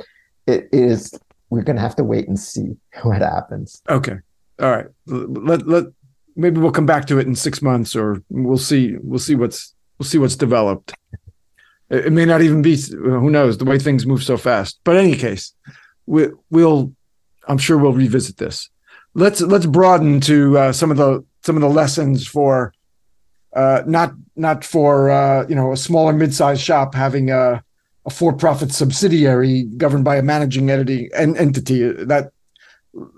[0.47, 1.13] it is
[1.49, 3.81] we're going to have to wait and see what happens.
[3.89, 4.17] Okay.
[4.59, 4.87] All right.
[5.05, 5.85] Let let
[6.35, 9.73] maybe we'll come back to it in 6 months or we'll see we'll see what's
[9.97, 10.93] we'll see what's developed.
[11.89, 14.79] It, it may not even be who knows the way things move so fast.
[14.83, 15.53] But in any case,
[16.05, 16.93] we we'll
[17.47, 18.69] I'm sure we'll revisit this.
[19.13, 22.73] Let's let's broaden to uh, some of the some of the lessons for
[23.55, 27.63] uh, not not for uh, you know a smaller mid-sized shop having a
[28.07, 32.31] a for-profit subsidiary governed by a managing entity and entity that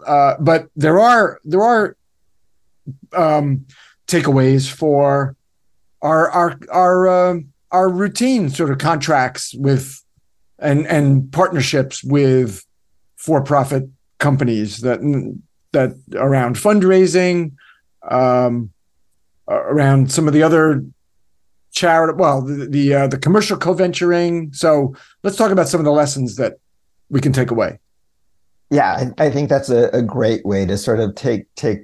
[0.05, 1.95] uh, but there are there are
[3.13, 3.65] um,
[4.07, 5.35] takeaways for
[6.01, 7.39] our our our uh,
[7.71, 10.03] our routine sort of contracts with
[10.57, 12.65] and and partnerships with
[13.15, 14.99] for-profit companies that
[15.71, 17.51] that around fundraising
[18.09, 18.71] um,
[19.47, 20.83] around some of the other
[21.79, 22.13] charity.
[22.17, 24.53] Well, the the, uh, the commercial co-venturing.
[24.53, 26.53] So let's talk about some of the lessons that
[27.09, 27.79] we can take away.
[28.69, 31.79] Yeah, I, I think that's a, a great way to sort of take take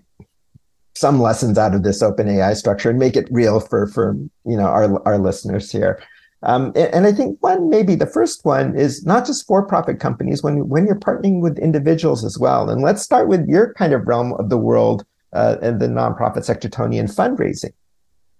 [0.96, 4.66] some lessons out of this OpenAI structure and make it real for for you know
[4.66, 6.02] our our listeners here.
[6.44, 10.70] Um, and, I think one, maybe the first one is not just for-profit companies when
[10.70, 12.70] when you're partnering with individuals as well.
[12.70, 15.04] And let's start with your kind of realm of the world
[15.34, 17.74] uh, and the nonprofit sector, Tony, and fundraising.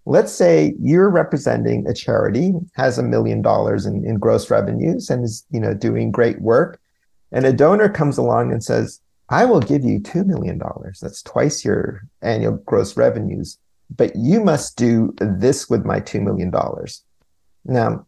[0.06, 5.24] Let's say you're representing a charity has a million dollars in, in gross revenues and
[5.24, 6.80] is you know doing great work,
[7.32, 11.00] and a donor comes along and says, "I will give you two million dollars.
[11.00, 13.58] That's twice your annual gross revenues,
[13.96, 17.04] but you must do this with my two million dollars."
[17.66, 18.06] Now,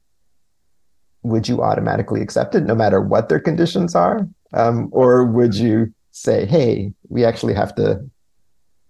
[1.23, 4.27] would you automatically accept it no matter what their conditions are?
[4.53, 8.07] Um, or would you say, hey, we actually have to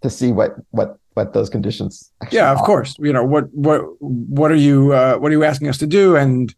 [0.01, 2.65] to see what what what those conditions yeah of are.
[2.65, 5.87] course you know what what what are you uh, what are you asking us to
[5.87, 6.55] do and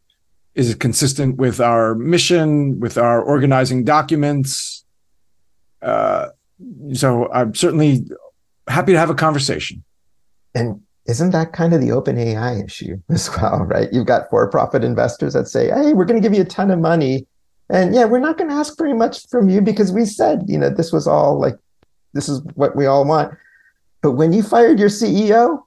[0.54, 4.84] is it consistent with our mission with our organizing documents
[5.82, 6.28] uh,
[6.94, 8.06] so i'm certainly
[8.68, 9.82] happy to have a conversation
[10.54, 13.92] and isn't that kind of the OpenAI issue as well, right?
[13.92, 16.80] You've got for-profit investors that say, "Hey, we're going to give you a ton of
[16.80, 17.26] money,
[17.70, 20.58] and yeah, we're not going to ask very much from you because we said, you
[20.58, 21.56] know, this was all like,
[22.14, 23.34] this is what we all want."
[24.02, 25.60] But when you fired your CEO,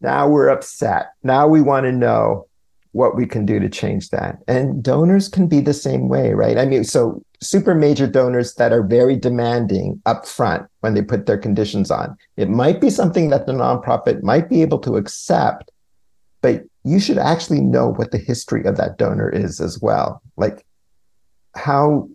[0.00, 1.12] now we're upset.
[1.22, 2.46] Now we want to know
[2.92, 4.38] what we can do to change that.
[4.48, 6.56] And donors can be the same way, right?
[6.56, 11.36] I mean, so super major donors that are very demanding upfront when they put their
[11.36, 12.16] conditions on.
[12.36, 15.70] It might be something that the nonprofit might be able to accept,
[16.40, 20.22] but you should actually know what the history of that donor is as well.
[20.36, 20.64] Like
[21.54, 22.08] how,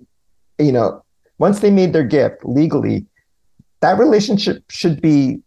[0.58, 1.04] you know,
[1.38, 3.06] once they made their gift legally,
[3.82, 5.42] that relationship should be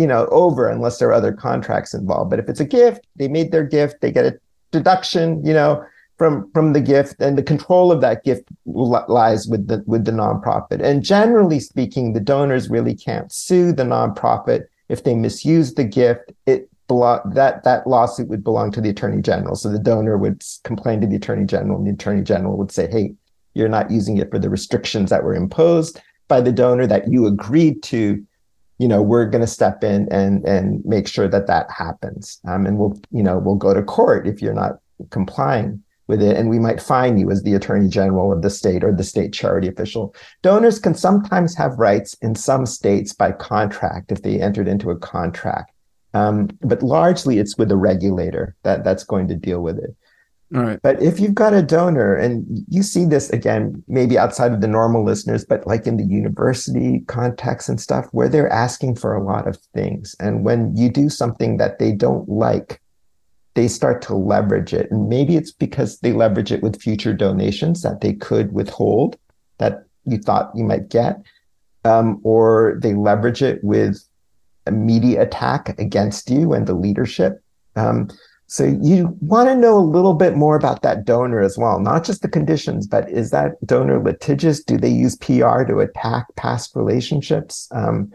[0.00, 2.30] you know, over unless there are other contracts involved.
[2.30, 4.38] But if it's a gift, they made their gift, they get a
[4.70, 5.84] deduction, you know,
[6.16, 10.12] from from the gift, and the control of that gift lies with the with the
[10.12, 10.82] nonprofit.
[10.82, 16.32] And generally speaking, the donors really can't sue the nonprofit if they misuse the gift.
[16.46, 19.54] It that that lawsuit would belong to the attorney general.
[19.54, 22.90] So the donor would complain to the attorney general, and the attorney general would say,
[22.90, 23.14] "Hey,
[23.54, 27.26] you're not using it for the restrictions that were imposed by the donor that you
[27.26, 28.24] agreed to."
[28.80, 32.40] You know we're going to step in and and make sure that that happens.
[32.48, 34.78] Um, and we'll you know we'll go to court if you're not
[35.10, 36.36] complying with it.
[36.36, 39.34] And we might fine you as the attorney general of the state or the state
[39.34, 40.14] charity official.
[40.42, 44.98] Donors can sometimes have rights in some states by contract if they entered into a
[44.98, 45.72] contract.
[46.14, 49.94] Um, but largely it's with the regulator that that's going to deal with it
[50.54, 50.80] all right.
[50.82, 54.66] But if you've got a donor, and you see this again, maybe outside of the
[54.66, 59.22] normal listeners, but like in the university context and stuff, where they're asking for a
[59.22, 60.16] lot of things.
[60.18, 62.80] And when you do something that they don't like,
[63.54, 64.90] they start to leverage it.
[64.90, 69.16] And maybe it's because they leverage it with future donations that they could withhold
[69.58, 71.22] that you thought you might get,
[71.84, 74.02] um, or they leverage it with
[74.66, 77.40] a media attack against you and the leadership.
[77.76, 78.08] Um,
[78.50, 82.02] so you want to know a little bit more about that donor as well, not
[82.02, 84.60] just the conditions, but is that donor litigious?
[84.60, 87.68] Do they use PR to attack past relationships?
[87.70, 88.12] Um,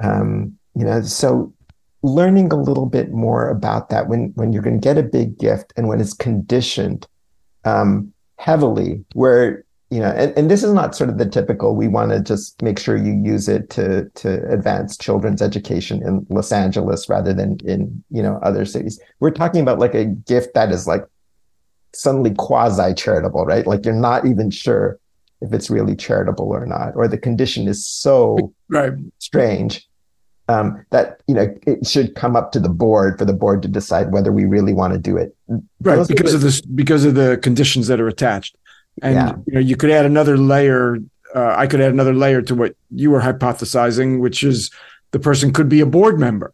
[0.00, 1.52] um, you know, so
[2.04, 5.36] learning a little bit more about that when when you're going to get a big
[5.36, 7.08] gift and when it's conditioned
[7.64, 11.86] um, heavily, where you know, and, and this is not sort of the typical, we
[11.86, 16.50] want to just make sure you use it to to advance children's education in Los
[16.50, 18.98] Angeles rather than in, you know, other cities.
[19.20, 21.04] We're talking about like a gift that is like
[21.92, 23.66] suddenly quasi charitable, right?
[23.66, 24.98] Like you're not even sure
[25.42, 28.94] if it's really charitable or not, or the condition is so right.
[29.18, 29.86] strange
[30.48, 33.68] um, that you know it should come up to the board for the board to
[33.68, 35.36] decide whether we really want to do it.
[35.82, 38.56] Right, Those because the, of this, because of the conditions that are attached
[39.00, 39.34] and yeah.
[39.46, 40.98] you know you could add another layer
[41.34, 44.70] uh, i could add another layer to what you were hypothesizing which is
[45.12, 46.52] the person could be a board member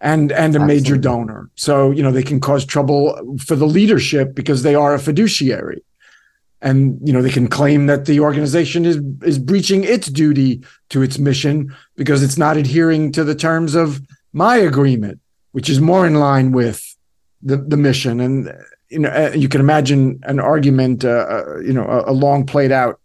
[0.00, 0.74] and and a Absolutely.
[0.74, 4.94] major donor so you know they can cause trouble for the leadership because they are
[4.94, 5.82] a fiduciary
[6.62, 11.02] and you know they can claim that the organization is is breaching its duty to
[11.02, 14.00] its mission because it's not adhering to the terms of
[14.32, 15.20] my agreement
[15.52, 16.96] which is more in line with
[17.42, 18.52] the the mission and
[18.90, 22.44] you know, uh, you can imagine an argument, uh, uh, you know, a, a, long
[22.44, 23.00] played out,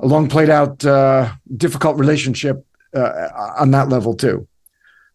[0.00, 4.48] a long played out, uh, difficult relationship uh, on that level too.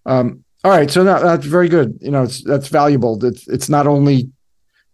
[0.06, 1.97] Um, all right, so that, that's very good.
[2.02, 3.24] You know, it's that's valuable.
[3.24, 4.30] It's it's not only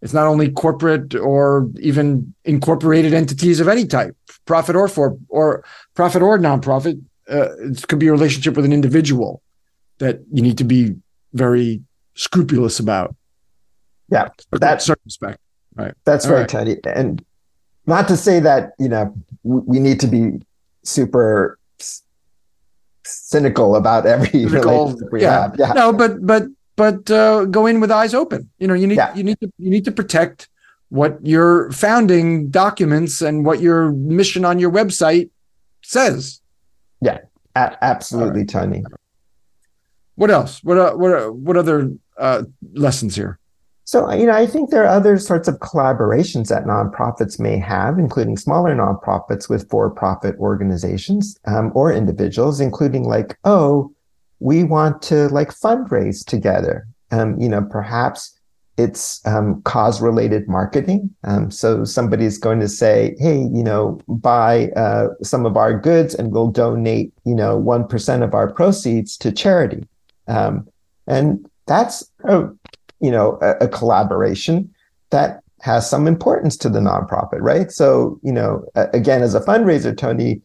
[0.00, 5.64] it's not only corporate or even incorporated entities of any type, profit or for or
[5.94, 7.02] profit or nonprofit.
[7.28, 9.42] Uh, it could be a relationship with an individual
[9.98, 10.94] that you need to be
[11.32, 11.82] very
[12.14, 13.16] scrupulous about.
[14.08, 15.38] Yeah, that circumspect.
[15.74, 15.94] Right.
[16.04, 16.78] That's All right, right, Teddy.
[16.84, 17.24] And
[17.86, 20.40] not to say that you know we need to be
[20.82, 21.58] super
[23.04, 25.42] cynical about every cynical, relationship we yeah.
[25.42, 25.56] have.
[25.58, 25.72] Yeah.
[25.72, 26.44] No, but but
[26.76, 28.50] but uh, go in with eyes open.
[28.58, 29.14] You know, you need yeah.
[29.14, 30.48] you need to you need to protect
[30.88, 35.30] what your founding documents and what your mission on your website
[35.82, 36.40] says.
[37.00, 37.18] Yeah,
[37.54, 38.48] a- absolutely, right.
[38.48, 38.84] Tony.
[40.14, 40.62] What else?
[40.62, 43.38] What uh, what uh, what other uh, lessons here?
[43.86, 48.00] So, you know, I think there are other sorts of collaborations that nonprofits may have,
[48.00, 53.94] including smaller nonprofits with for profit organizations um, or individuals, including like, oh,
[54.40, 56.88] we want to like fundraise together.
[57.12, 58.36] Um, you know, perhaps
[58.76, 61.14] it's um, cause related marketing.
[61.22, 66.12] Um, so somebody's going to say, hey, you know, buy uh, some of our goods
[66.12, 69.86] and we'll donate, you know, 1% of our proceeds to charity.
[70.26, 70.66] Um,
[71.06, 72.48] and that's a
[73.00, 74.72] you know, a, a collaboration
[75.10, 77.70] that has some importance to the nonprofit, right?
[77.70, 80.40] So, you know, again, as a fundraiser, Tony,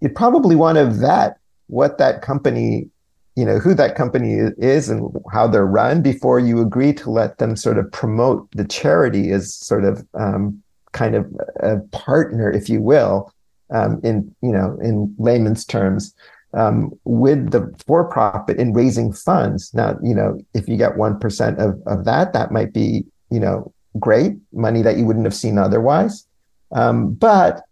[0.00, 1.38] you'd probably want to vet
[1.68, 2.88] what that company,
[3.36, 7.38] you know, who that company is and how they're run before you agree to let
[7.38, 11.26] them sort of promote the charity as sort of um, kind of
[11.60, 13.32] a partner, if you will,
[13.70, 16.14] um, in you know, in layman's terms
[16.52, 19.72] um, with the for profit in raising funds.
[19.74, 23.72] Now, you know, if you get 1% of, of that, that might be, you know,
[23.98, 26.26] great money that you wouldn't have seen otherwise.
[26.72, 27.62] Um, but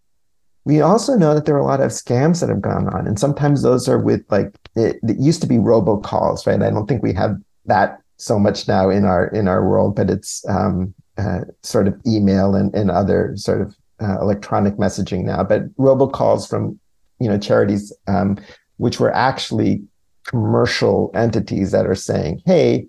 [0.65, 3.07] we also know that there are a lot of scams that have gone on.
[3.07, 6.63] And sometimes those are with like, it, it used to be robocalls, right?
[6.63, 10.11] I don't think we have that so much now in our in our world, but
[10.11, 15.43] it's um, uh, sort of email and, and other sort of uh, electronic messaging now.
[15.43, 16.79] But robocalls from
[17.21, 18.39] you know charities um,
[18.79, 19.83] which were actually
[20.25, 22.87] commercial entities that are saying, hey,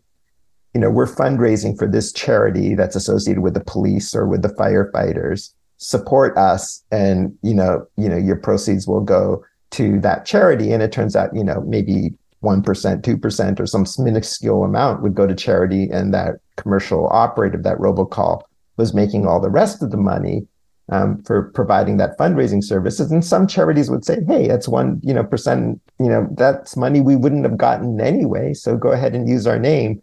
[0.73, 4.49] you know, we're fundraising for this charity that's associated with the police or with the
[4.49, 5.51] firefighters.
[5.77, 10.71] Support us, and you know, you know, your proceeds will go to that charity.
[10.71, 15.01] And it turns out, you know, maybe one percent, two percent, or some minuscule amount
[15.01, 18.41] would go to charity, and that commercial operator, that robocall,
[18.77, 20.45] was making all the rest of the money
[20.91, 23.11] um, for providing that fundraising services.
[23.11, 25.81] And some charities would say, "Hey, that's one you know percent.
[25.99, 28.53] You know that's money we wouldn't have gotten anyway.
[28.53, 30.01] So go ahead and use our name."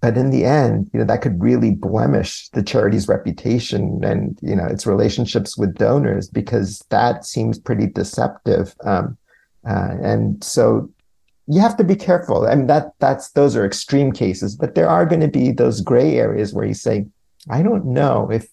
[0.00, 4.54] But in the end, you know that could really blemish the charity's reputation and you
[4.54, 8.74] know its relationships with donors because that seems pretty deceptive.
[8.84, 9.16] Um,
[9.66, 10.88] uh, and so
[11.48, 12.46] you have to be careful.
[12.46, 15.80] I mean that that's those are extreme cases, but there are going to be those
[15.80, 17.06] gray areas where you say,
[17.50, 18.48] I don't know if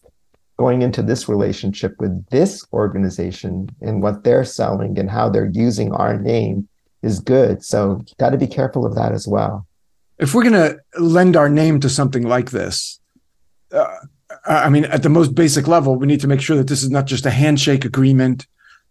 [0.57, 5.91] going into this relationship with this organization and what they're selling and how they're using
[5.91, 6.67] our name
[7.01, 7.63] is good.
[7.63, 9.67] So got to be careful of that as well.
[10.17, 12.99] If we're going to lend our name to something like this,
[13.71, 13.95] uh,
[14.45, 16.89] I mean, at the most basic level, we need to make sure that this is
[16.89, 18.47] not just a handshake agreement.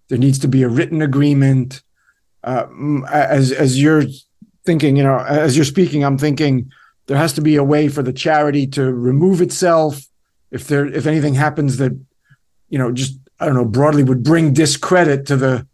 [0.08, 1.82] There needs to be a written agreement.
[2.42, 2.66] Uh,
[3.10, 4.04] as as you're
[4.66, 6.70] thinking, you know, as you're speaking, I'm thinking
[7.06, 10.04] there has to be a way for the charity to remove itself
[10.55, 11.92] if there if anything happens that
[12.68, 15.66] you know just I don't know broadly would bring discredit to the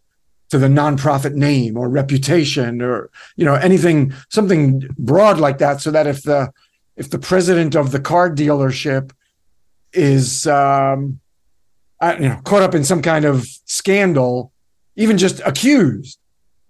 [0.48, 5.90] to the nonprofit name or reputation or you know anything something broad like that so
[5.90, 6.50] that if the
[6.96, 9.12] if the president of the car dealership
[9.92, 11.20] is um
[12.18, 14.50] you know caught up in some kind of scandal
[14.96, 16.18] even just accused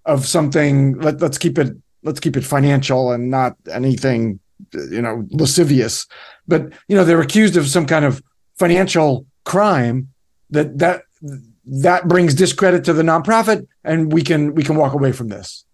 [0.05, 4.41] of something let, let's keep it let's keep it financial and not anything
[4.73, 6.07] you know lascivious.
[6.47, 8.23] But you know they're accused of some kind of
[8.59, 10.09] financial crime
[10.51, 11.03] that that
[11.67, 15.65] that brings discredit to the nonprofit and we can we can walk away from this.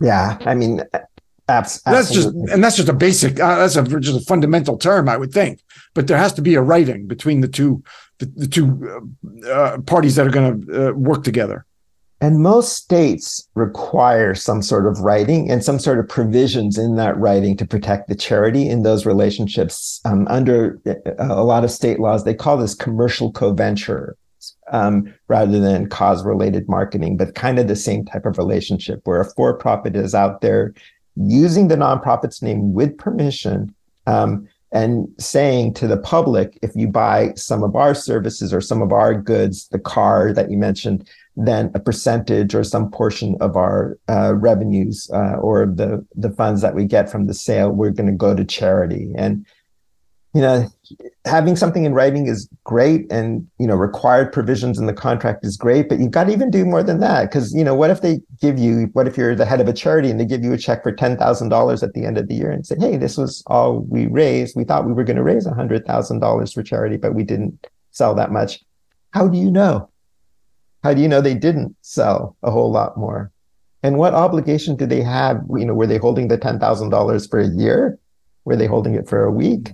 [0.00, 0.82] Yeah i mean
[1.48, 5.08] abs- that's just and that's just a basic uh, that's a just a fundamental term
[5.08, 5.60] i would think.
[5.94, 7.82] But there has to be a writing between the two
[8.18, 8.66] the, the two
[9.46, 11.64] uh, uh, parties that are going to uh, work together
[12.24, 17.18] and most states require some sort of writing and some sort of provisions in that
[17.18, 20.00] writing to protect the charity in those relationships.
[20.06, 24.16] Um, under uh, a lot of state laws, they call this commercial co-venture
[24.72, 29.30] um, rather than cause-related marketing, but kind of the same type of relationship where a
[29.32, 30.72] for-profit is out there
[31.16, 33.74] using the nonprofit's name with permission
[34.06, 38.80] um, and saying to the public, if you buy some of our services or some
[38.80, 41.06] of our goods, the car that you mentioned,
[41.36, 46.62] then a percentage or some portion of our uh, revenues uh, or the the funds
[46.62, 49.44] that we get from the sale we're going to go to charity and
[50.34, 50.68] you know,
[51.24, 55.56] having something in writing is great and, you know, required provisions in the contract is
[55.56, 57.30] great, but you've got to even do more than that.
[57.30, 59.72] Cause, you know, what if they give you, what if you're the head of a
[59.72, 62.50] charity and they give you a check for $10,000 at the end of the year
[62.50, 64.56] and say, Hey, this was all we raised.
[64.56, 68.32] We thought we were going to raise $100,000 for charity, but we didn't sell that
[68.32, 68.60] much.
[69.12, 69.88] How do you know?
[70.84, 73.32] How do you know they didn't sell a whole lot more?
[73.82, 75.42] And what obligation do they have?
[75.56, 77.98] You know, were they holding the $10,000 for a year?
[78.44, 79.72] Were they holding it for a week?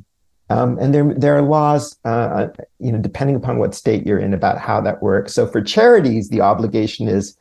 [0.51, 2.49] Um, and there, there are laws, uh,
[2.79, 5.35] you know, depending upon what state you're in about how that works.
[5.35, 7.37] So for charities, the obligation is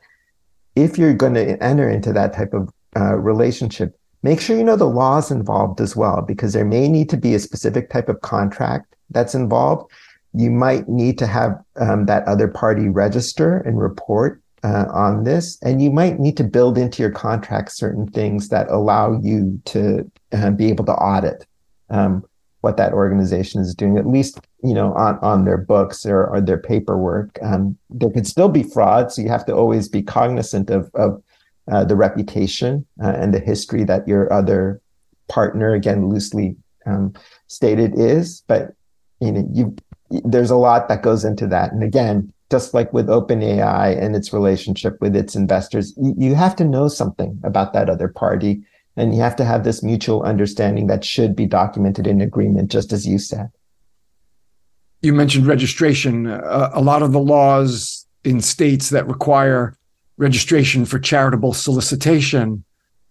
[0.76, 4.76] if you're going to enter into that type of uh, relationship, make sure you know
[4.76, 8.22] the laws involved as well, because there may need to be a specific type of
[8.22, 9.92] contract that's involved.
[10.34, 15.58] You might need to have um, that other party register and report uh, on this,
[15.62, 20.10] and you might need to build into your contract certain things that allow you to
[20.34, 21.46] uh, be able to audit.
[21.90, 22.24] Um,
[22.62, 26.42] what that organization is doing, at least you know on on their books or, or
[26.42, 27.40] their paperwork.
[27.42, 31.24] Um, there could still be fraud, so you have to always be cognizant of of
[31.72, 34.82] uh, the reputation uh, and the history that your other
[35.30, 36.56] partner, again loosely
[36.86, 37.14] um,
[37.48, 38.44] stated, is.
[38.48, 38.74] But
[39.22, 39.76] you know you
[40.10, 42.34] there's a lot that goes into that, and again.
[42.52, 47.40] Just like with OpenAI and its relationship with its investors, you have to know something
[47.44, 48.64] about that other party
[49.00, 52.92] and you have to have this mutual understanding that should be documented in agreement, just
[52.92, 53.50] as you said.
[55.02, 56.28] You mentioned registration.
[56.28, 59.78] Uh, a lot of the laws in states that require
[60.18, 62.66] registration for charitable solicitation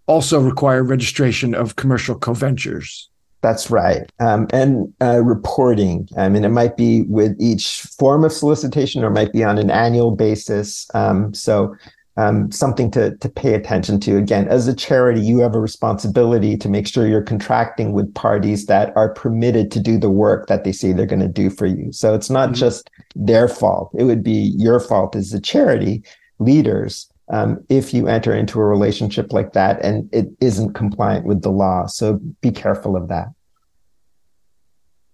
[0.06, 3.08] also require registration of commercial co-ventures.
[3.40, 4.10] That's right.
[4.18, 6.08] Um, and uh, reporting.
[6.16, 9.70] I mean, it might be with each form of solicitation or might be on an
[9.70, 10.88] annual basis.
[10.92, 11.76] Um, so
[12.18, 14.16] um, something to, to pay attention to.
[14.16, 18.66] Again, as a charity, you have a responsibility to make sure you're contracting with parties
[18.66, 21.66] that are permitted to do the work that they say they're going to do for
[21.66, 21.92] you.
[21.92, 22.58] So it's not mm-hmm.
[22.58, 23.90] just their fault.
[23.96, 26.02] It would be your fault as a charity
[26.40, 31.42] leaders um, if you enter into a relationship like that and it isn't compliant with
[31.42, 31.86] the law.
[31.86, 33.28] So be careful of that.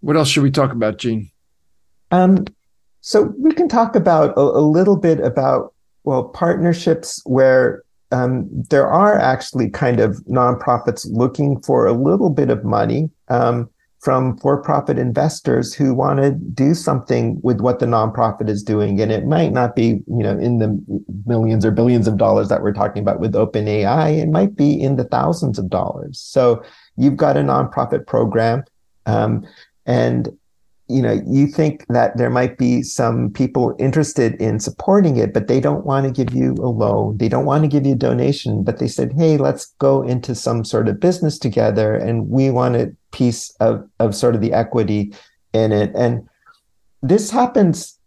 [0.00, 1.30] What else should we talk about, Gene?
[2.10, 2.44] Um,
[3.00, 8.86] so we can talk about a, a little bit about well, partnerships where um, there
[8.86, 13.68] are actually kind of nonprofits looking for a little bit of money um,
[14.04, 19.10] from for-profit investors who want to do something with what the nonprofit is doing, and
[19.10, 20.78] it might not be, you know, in the
[21.24, 24.18] millions or billions of dollars that we're talking about with OpenAI.
[24.22, 26.20] It might be in the thousands of dollars.
[26.20, 26.62] So
[26.98, 28.64] you've got a nonprofit program,
[29.06, 29.46] um,
[29.86, 30.28] and
[30.88, 35.48] you know you think that there might be some people interested in supporting it but
[35.48, 37.96] they don't want to give you a loan they don't want to give you a
[37.96, 42.50] donation but they said hey let's go into some sort of business together and we
[42.50, 45.14] want a piece of of sort of the equity
[45.52, 46.28] in it and
[47.02, 47.98] this happens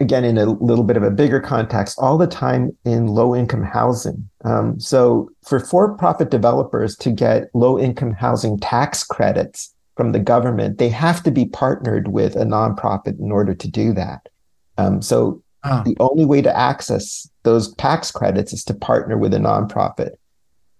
[0.00, 3.62] again in a little bit of a bigger context all the time in low income
[3.62, 10.12] housing um, so for for profit developers to get low income housing tax credits from
[10.12, 14.28] the government, they have to be partnered with a nonprofit in order to do that.
[14.76, 15.82] Um, so oh.
[15.84, 20.12] the only way to access those tax credits is to partner with a nonprofit.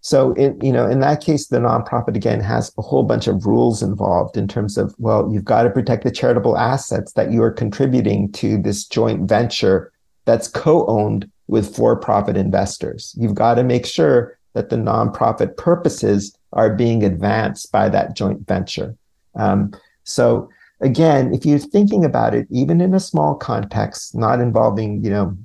[0.04, 3.46] So in you know in that case, the nonprofit again has a whole bunch of
[3.46, 7.42] rules involved in terms of well, you've got to protect the charitable assets that you
[7.42, 9.90] are contributing to this joint venture
[10.26, 13.14] that's co-owned with for-profit investors.
[13.18, 18.46] You've got to make sure that the nonprofit purposes are being advanced by that joint
[18.46, 18.94] venture.
[19.34, 19.72] Um,
[20.04, 20.50] so
[20.82, 25.36] again, if you're thinking about it, even in a small context, not involving, you know,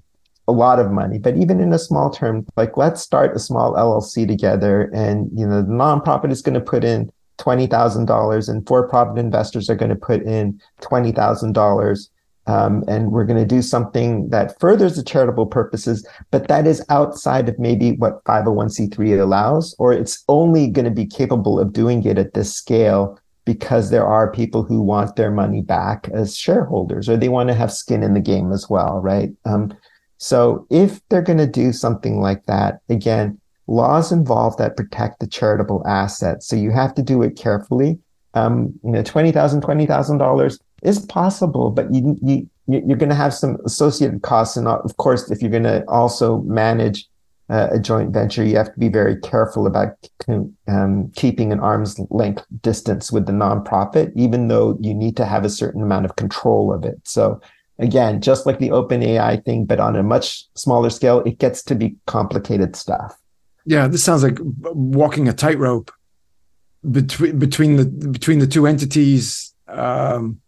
[0.50, 3.76] a lot of money, but even in a small term, like let's start a small
[3.76, 9.18] LLC together and, you know, the nonprofit is going to put in $20,000 and for-profit
[9.18, 12.10] investors are going to put in $20,000.
[12.48, 16.84] Um, and we're going to do something that furthers the charitable purposes, but that is
[16.90, 22.04] outside of maybe what 501c3 allows, or it's only going to be capable of doing
[22.06, 27.08] it at this scale because there are people who want their money back as shareholders
[27.08, 29.32] or they want to have skin in the game as well, right?
[29.46, 29.76] Um,
[30.20, 35.28] so if they're going to do something like that, again, laws involved that protect the
[35.28, 36.46] charitable assets.
[36.46, 37.98] So you have to do it carefully.
[38.34, 43.58] Um, you know, $20,000, $20,000 is possible, but you, you, you're going to have some
[43.66, 44.58] associated costs.
[44.58, 47.06] And of course, if you're going to also manage
[47.50, 49.96] uh, a joint venture, you have to be very careful about
[50.68, 55.46] um, keeping an arm's length distance with the nonprofit, even though you need to have
[55.46, 57.00] a certain amount of control of it.
[57.06, 57.42] So
[57.80, 61.76] again, just like the OpenAI thing, but on a much smaller scale, it gets to
[61.76, 63.18] be complicated stuff.
[63.66, 65.92] Yeah, this sounds like walking a tightrope
[66.90, 69.54] between between the between the two entities.
[69.68, 70.42] Um,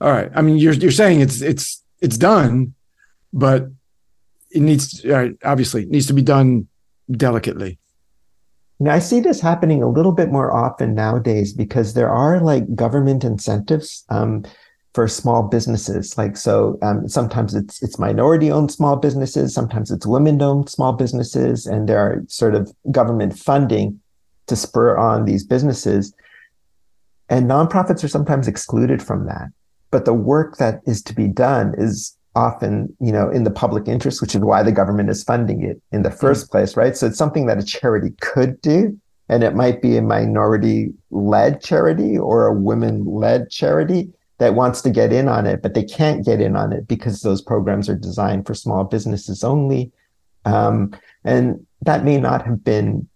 [0.00, 0.30] all right.
[0.34, 2.74] I mean, you're you're saying it's it's it's done,
[3.32, 3.68] but
[4.50, 6.68] it needs uh, obviously it needs to be done
[7.10, 7.78] delicately.
[8.78, 12.74] Now, I see this happening a little bit more often nowadays because there are like
[12.74, 14.44] government incentives um,
[14.96, 16.16] for small businesses.
[16.16, 20.94] Like so, um, sometimes it's it's minority owned small businesses, sometimes it's women owned small
[20.94, 24.00] businesses, and there are sort of government funding
[24.46, 26.14] to spur on these businesses.
[27.28, 29.48] And nonprofits are sometimes excluded from that.
[29.90, 33.88] But the work that is to be done is often, you know, in the public
[33.88, 36.52] interest, which is why the government is funding it in the 1st mm-hmm.
[36.52, 36.96] place, right?
[36.96, 38.98] So it's something that a charity could do.
[39.28, 44.82] And it might be a minority led charity or a women led charity that wants
[44.82, 47.88] to get in on it, but they can't get in on it because those programs
[47.88, 49.92] are designed for small businesses only.
[50.44, 53.08] Um, and that may not have been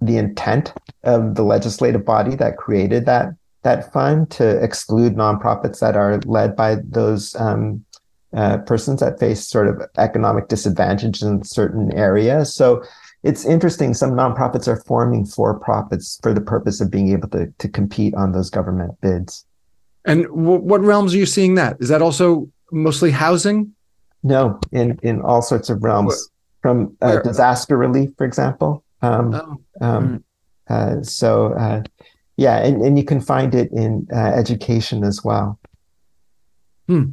[0.00, 0.72] the intent
[1.04, 6.56] of the legislative body that created that that fund to exclude nonprofits that are led
[6.56, 7.84] by those um,
[8.32, 12.54] uh, persons that face sort of economic disadvantage in certain areas.
[12.54, 12.82] So
[13.22, 13.94] it's interesting.
[13.94, 18.14] Some nonprofits are forming for profits for the purpose of being able to to compete
[18.14, 19.44] on those government bids.
[20.04, 21.76] And w- what realms are you seeing that?
[21.80, 23.74] Is that also mostly housing?
[24.22, 26.30] No, in in all sorts of realms,
[26.62, 28.84] from uh, disaster relief, for example.
[29.02, 29.86] Um, oh.
[29.86, 30.22] um, mm.
[30.68, 31.82] uh, so uh,
[32.36, 35.58] yeah, and, and you can find it in uh, education as well.
[36.86, 37.10] Hmm.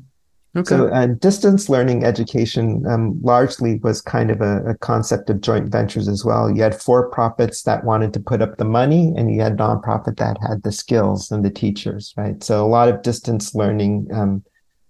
[0.55, 0.69] Okay.
[0.69, 5.69] So uh, distance learning education um, largely was kind of a, a, concept of joint
[5.69, 6.49] ventures as well.
[6.49, 10.17] You had for profits that wanted to put up the money, and you had nonprofit
[10.17, 12.41] that had the skills and the teachers, right?
[12.43, 14.07] So a lot of distance learning.
[14.13, 14.43] Um,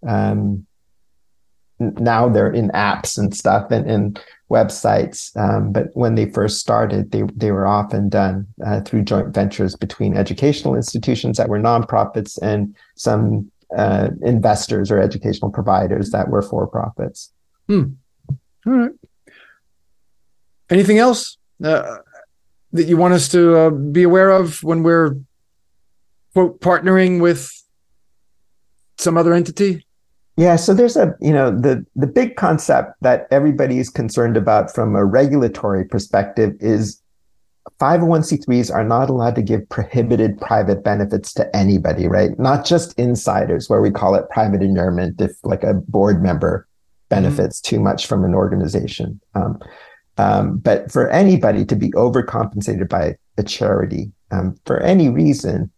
[0.07, 0.65] um,
[1.79, 5.35] now they're in apps and stuff, and, and websites.
[5.37, 9.75] Um, but when they first started, they, they were often done uh, through joint ventures
[9.75, 16.41] between educational institutions that were nonprofits and some uh, investors or educational providers that were
[16.41, 17.33] for profits.
[17.67, 17.83] Hmm.
[18.65, 18.91] All right.
[20.69, 21.97] Anything else uh,
[22.73, 25.15] that you want us to uh, be aware of when we're
[26.33, 27.51] quote partnering with
[28.97, 29.85] some other entity?
[30.35, 34.73] Yeah, so there's a, you know, the the big concept that everybody is concerned about
[34.73, 37.01] from a regulatory perspective is
[37.79, 42.37] 501c3s are not allowed to give prohibited private benefits to anybody, right?
[42.39, 46.67] Not just insiders, where we call it private inurement if like a board member
[47.09, 47.75] benefits mm-hmm.
[47.75, 49.19] too much from an organization.
[49.35, 49.59] Um,
[50.17, 55.71] um, but for anybody to be overcompensated by a charity um, for any reason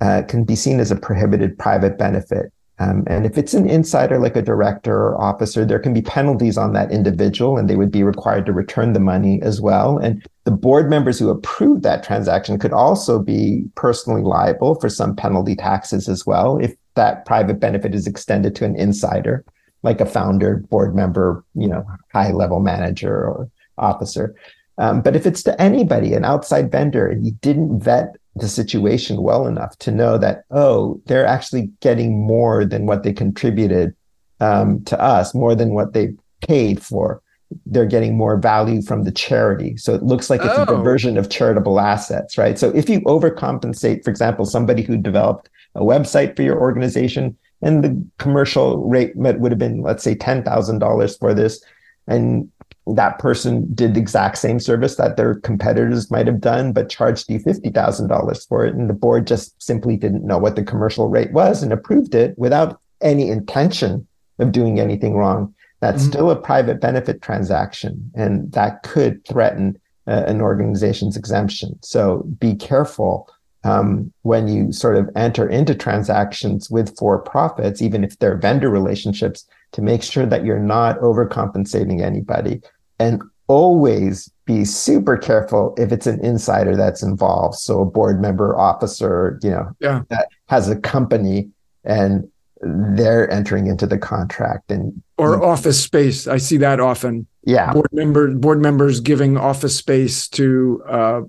[0.00, 2.52] uh, can be seen as a prohibited private benefit.
[2.80, 6.56] Um, and if it's an insider, like a director or officer, there can be penalties
[6.56, 9.98] on that individual, and they would be required to return the money as well.
[9.98, 15.14] And the board members who approved that transaction could also be personally liable for some
[15.14, 19.44] penalty taxes as well if that private benefit is extended to an insider,
[19.82, 24.34] like a founder, board member, you know, high level manager or officer.
[24.80, 29.22] Um, but if it's to anybody, an outside vendor, and you didn't vet the situation
[29.22, 33.94] well enough to know that oh they're actually getting more than what they contributed
[34.40, 36.14] um, to us more than what they
[36.46, 37.22] paid for
[37.66, 40.62] they're getting more value from the charity so it looks like it's oh.
[40.62, 45.50] a diversion of charitable assets right so if you overcompensate for example somebody who developed
[45.74, 51.18] a website for your organization and the commercial rate would have been let's say $10000
[51.18, 51.62] for this
[52.06, 52.48] and
[52.86, 57.30] that person did the exact same service that their competitors might have done, but charged
[57.30, 58.74] you $50,000 for it.
[58.74, 62.36] And the board just simply didn't know what the commercial rate was and approved it
[62.38, 64.06] without any intention
[64.38, 65.54] of doing anything wrong.
[65.80, 66.12] That's mm-hmm.
[66.12, 71.78] still a private benefit transaction, and that could threaten uh, an organization's exemption.
[71.82, 73.30] So be careful
[73.64, 78.70] um, when you sort of enter into transactions with for profits, even if they're vendor
[78.70, 82.60] relationships, to make sure that you're not overcompensating anybody
[82.98, 87.56] and always be super careful if it's an insider that's involved.
[87.56, 90.02] So a board member, officer, you know, yeah.
[90.08, 91.50] that has a company
[91.82, 96.28] and they're entering into the contract and or you know, office space.
[96.28, 97.26] I see that often.
[97.44, 97.72] Yeah.
[97.72, 101.20] Board member board members giving office space to uh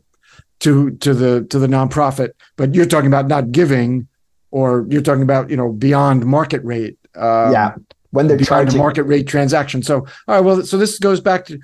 [0.60, 2.32] to to the to the nonprofit.
[2.56, 4.08] But you're talking about not giving
[4.52, 6.98] or you're talking about, you know, beyond market rate.
[7.16, 7.74] Um, yeah
[8.12, 9.82] when they're trying to market rate transaction.
[9.82, 11.60] So, all right, well, so this goes back to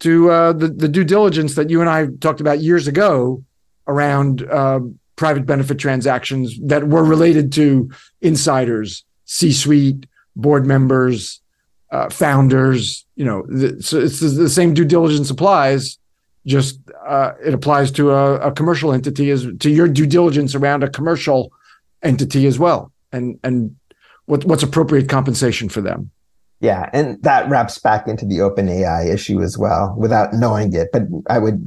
[0.00, 3.44] to uh, the the due diligence that you and I talked about years ago
[3.86, 4.80] around uh,
[5.16, 7.90] private benefit transactions that were related to
[8.20, 11.40] insiders, C-suite, board members,
[11.90, 13.04] uh, founders.
[13.16, 15.98] You know, the, so it's the, the, same due diligence applies.
[16.46, 20.84] Just uh, it applies to a, a commercial entity as to your due diligence around
[20.84, 21.52] a commercial
[22.02, 23.76] entity as well, and and
[24.28, 26.10] what what's appropriate compensation for them.
[26.60, 30.88] Yeah, and that wraps back into the OpenAI issue as well, without knowing it.
[30.92, 31.64] But I would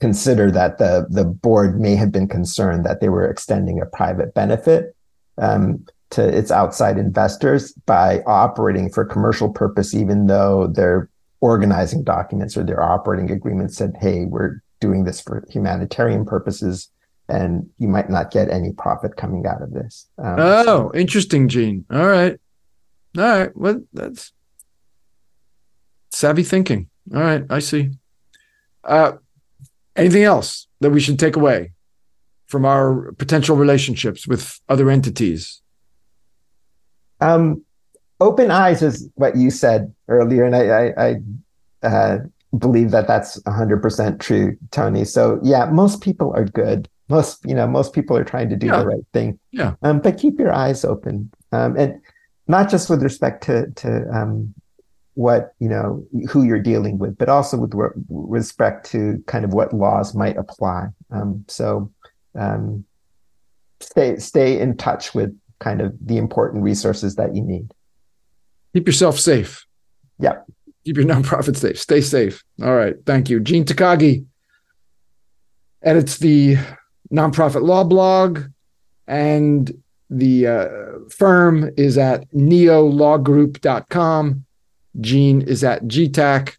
[0.00, 4.34] consider that the the board may have been concerned that they were extending a private
[4.34, 4.94] benefit
[5.38, 12.56] um, to its outside investors by operating for commercial purpose, even though their organizing documents
[12.56, 16.88] or their operating agreements said, "Hey, we're doing this for humanitarian purposes."
[17.28, 20.08] And you might not get any profit coming out of this.
[20.16, 21.84] Um, oh, so- interesting, Gene.
[21.90, 22.38] All right.
[23.16, 23.56] All right.
[23.56, 24.32] Well, that's
[26.10, 26.88] savvy thinking.
[27.14, 27.44] All right.
[27.50, 27.90] I see.
[28.84, 29.12] Uh,
[29.96, 31.72] anything else that we should take away
[32.46, 35.60] from our potential relationships with other entities?
[37.20, 37.62] Um,
[38.20, 41.16] open eyes is what you said earlier, and I, I,
[41.82, 42.18] I uh,
[42.56, 45.04] believe that that's 100% true, Tony.
[45.04, 46.88] So yeah, most people are good.
[47.08, 48.80] Most, you know, most people are trying to do yeah.
[48.80, 49.38] the right thing.
[49.50, 49.74] Yeah.
[49.82, 51.30] Um, but keep your eyes open.
[51.52, 52.00] Um, and
[52.46, 54.54] not just with respect to, to, um,
[55.14, 59.52] what, you know, who you're dealing with, but also with re- respect to kind of
[59.52, 60.88] what laws might apply.
[61.10, 61.90] Um, so,
[62.34, 62.84] um,
[63.80, 67.72] stay, stay in touch with kind of the important resources that you need.
[68.74, 69.66] Keep yourself safe.
[70.20, 70.46] Yep.
[70.84, 71.80] Keep your nonprofit safe.
[71.80, 72.44] Stay safe.
[72.62, 72.94] All right.
[73.04, 73.40] Thank you.
[73.40, 74.26] Gene Takagi
[75.82, 76.56] and it's the
[77.12, 78.44] nonprofit law blog,
[79.06, 79.70] and
[80.10, 80.68] the uh,
[81.10, 84.44] firm is at neolawgroup.com.
[85.00, 86.56] Gene is at GTak.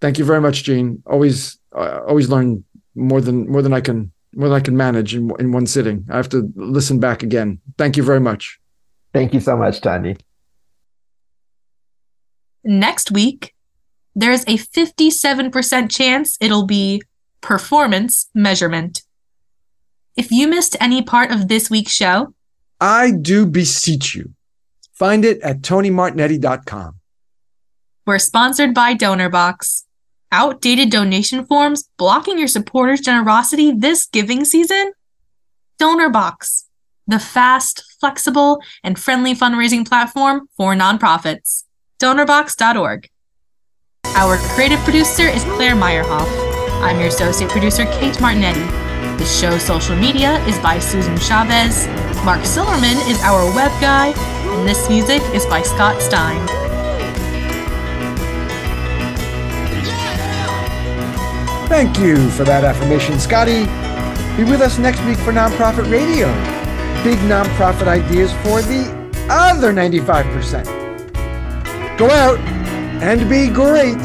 [0.00, 1.02] Thank you very much, Gene.
[1.06, 5.14] Always, uh, always learn more than more than I can more than I can manage
[5.14, 6.06] in, in one sitting.
[6.10, 7.60] I have to listen back again.
[7.78, 8.58] Thank you very much.
[9.12, 10.16] Thank you so much, Tony.
[12.64, 13.54] Next week,
[14.14, 17.02] there's a 57% chance it'll be
[17.40, 19.02] performance measurement.
[20.16, 22.34] If you missed any part of this week's show,
[22.80, 24.34] I do beseech you,
[24.92, 26.94] find it at tonymartignetti.com.
[28.06, 29.84] We're sponsored by DonorBox
[30.34, 34.92] outdated donation forms blocking your supporters' generosity this giving season?
[35.80, 36.64] DonorBox,
[37.06, 41.64] the fast, flexible, and friendly fundraising platform for nonprofits.
[42.00, 43.08] DonorBox.org.
[44.16, 46.28] Our creative producer is Claire Meyerhoff.
[46.82, 48.83] I'm your associate producer, Kate Martignetti.
[49.18, 51.86] The show's social media is by Susan Chavez.
[52.24, 56.44] Mark Silverman is our web guy, and this music is by Scott Stein.
[61.68, 63.64] Thank you for that affirmation, Scotty.
[64.36, 66.26] Be with us next week for Nonprofit Radio.
[67.04, 68.90] Big nonprofit ideas for the
[69.30, 70.64] other 95%.
[71.98, 72.38] Go out
[73.00, 73.96] and be great.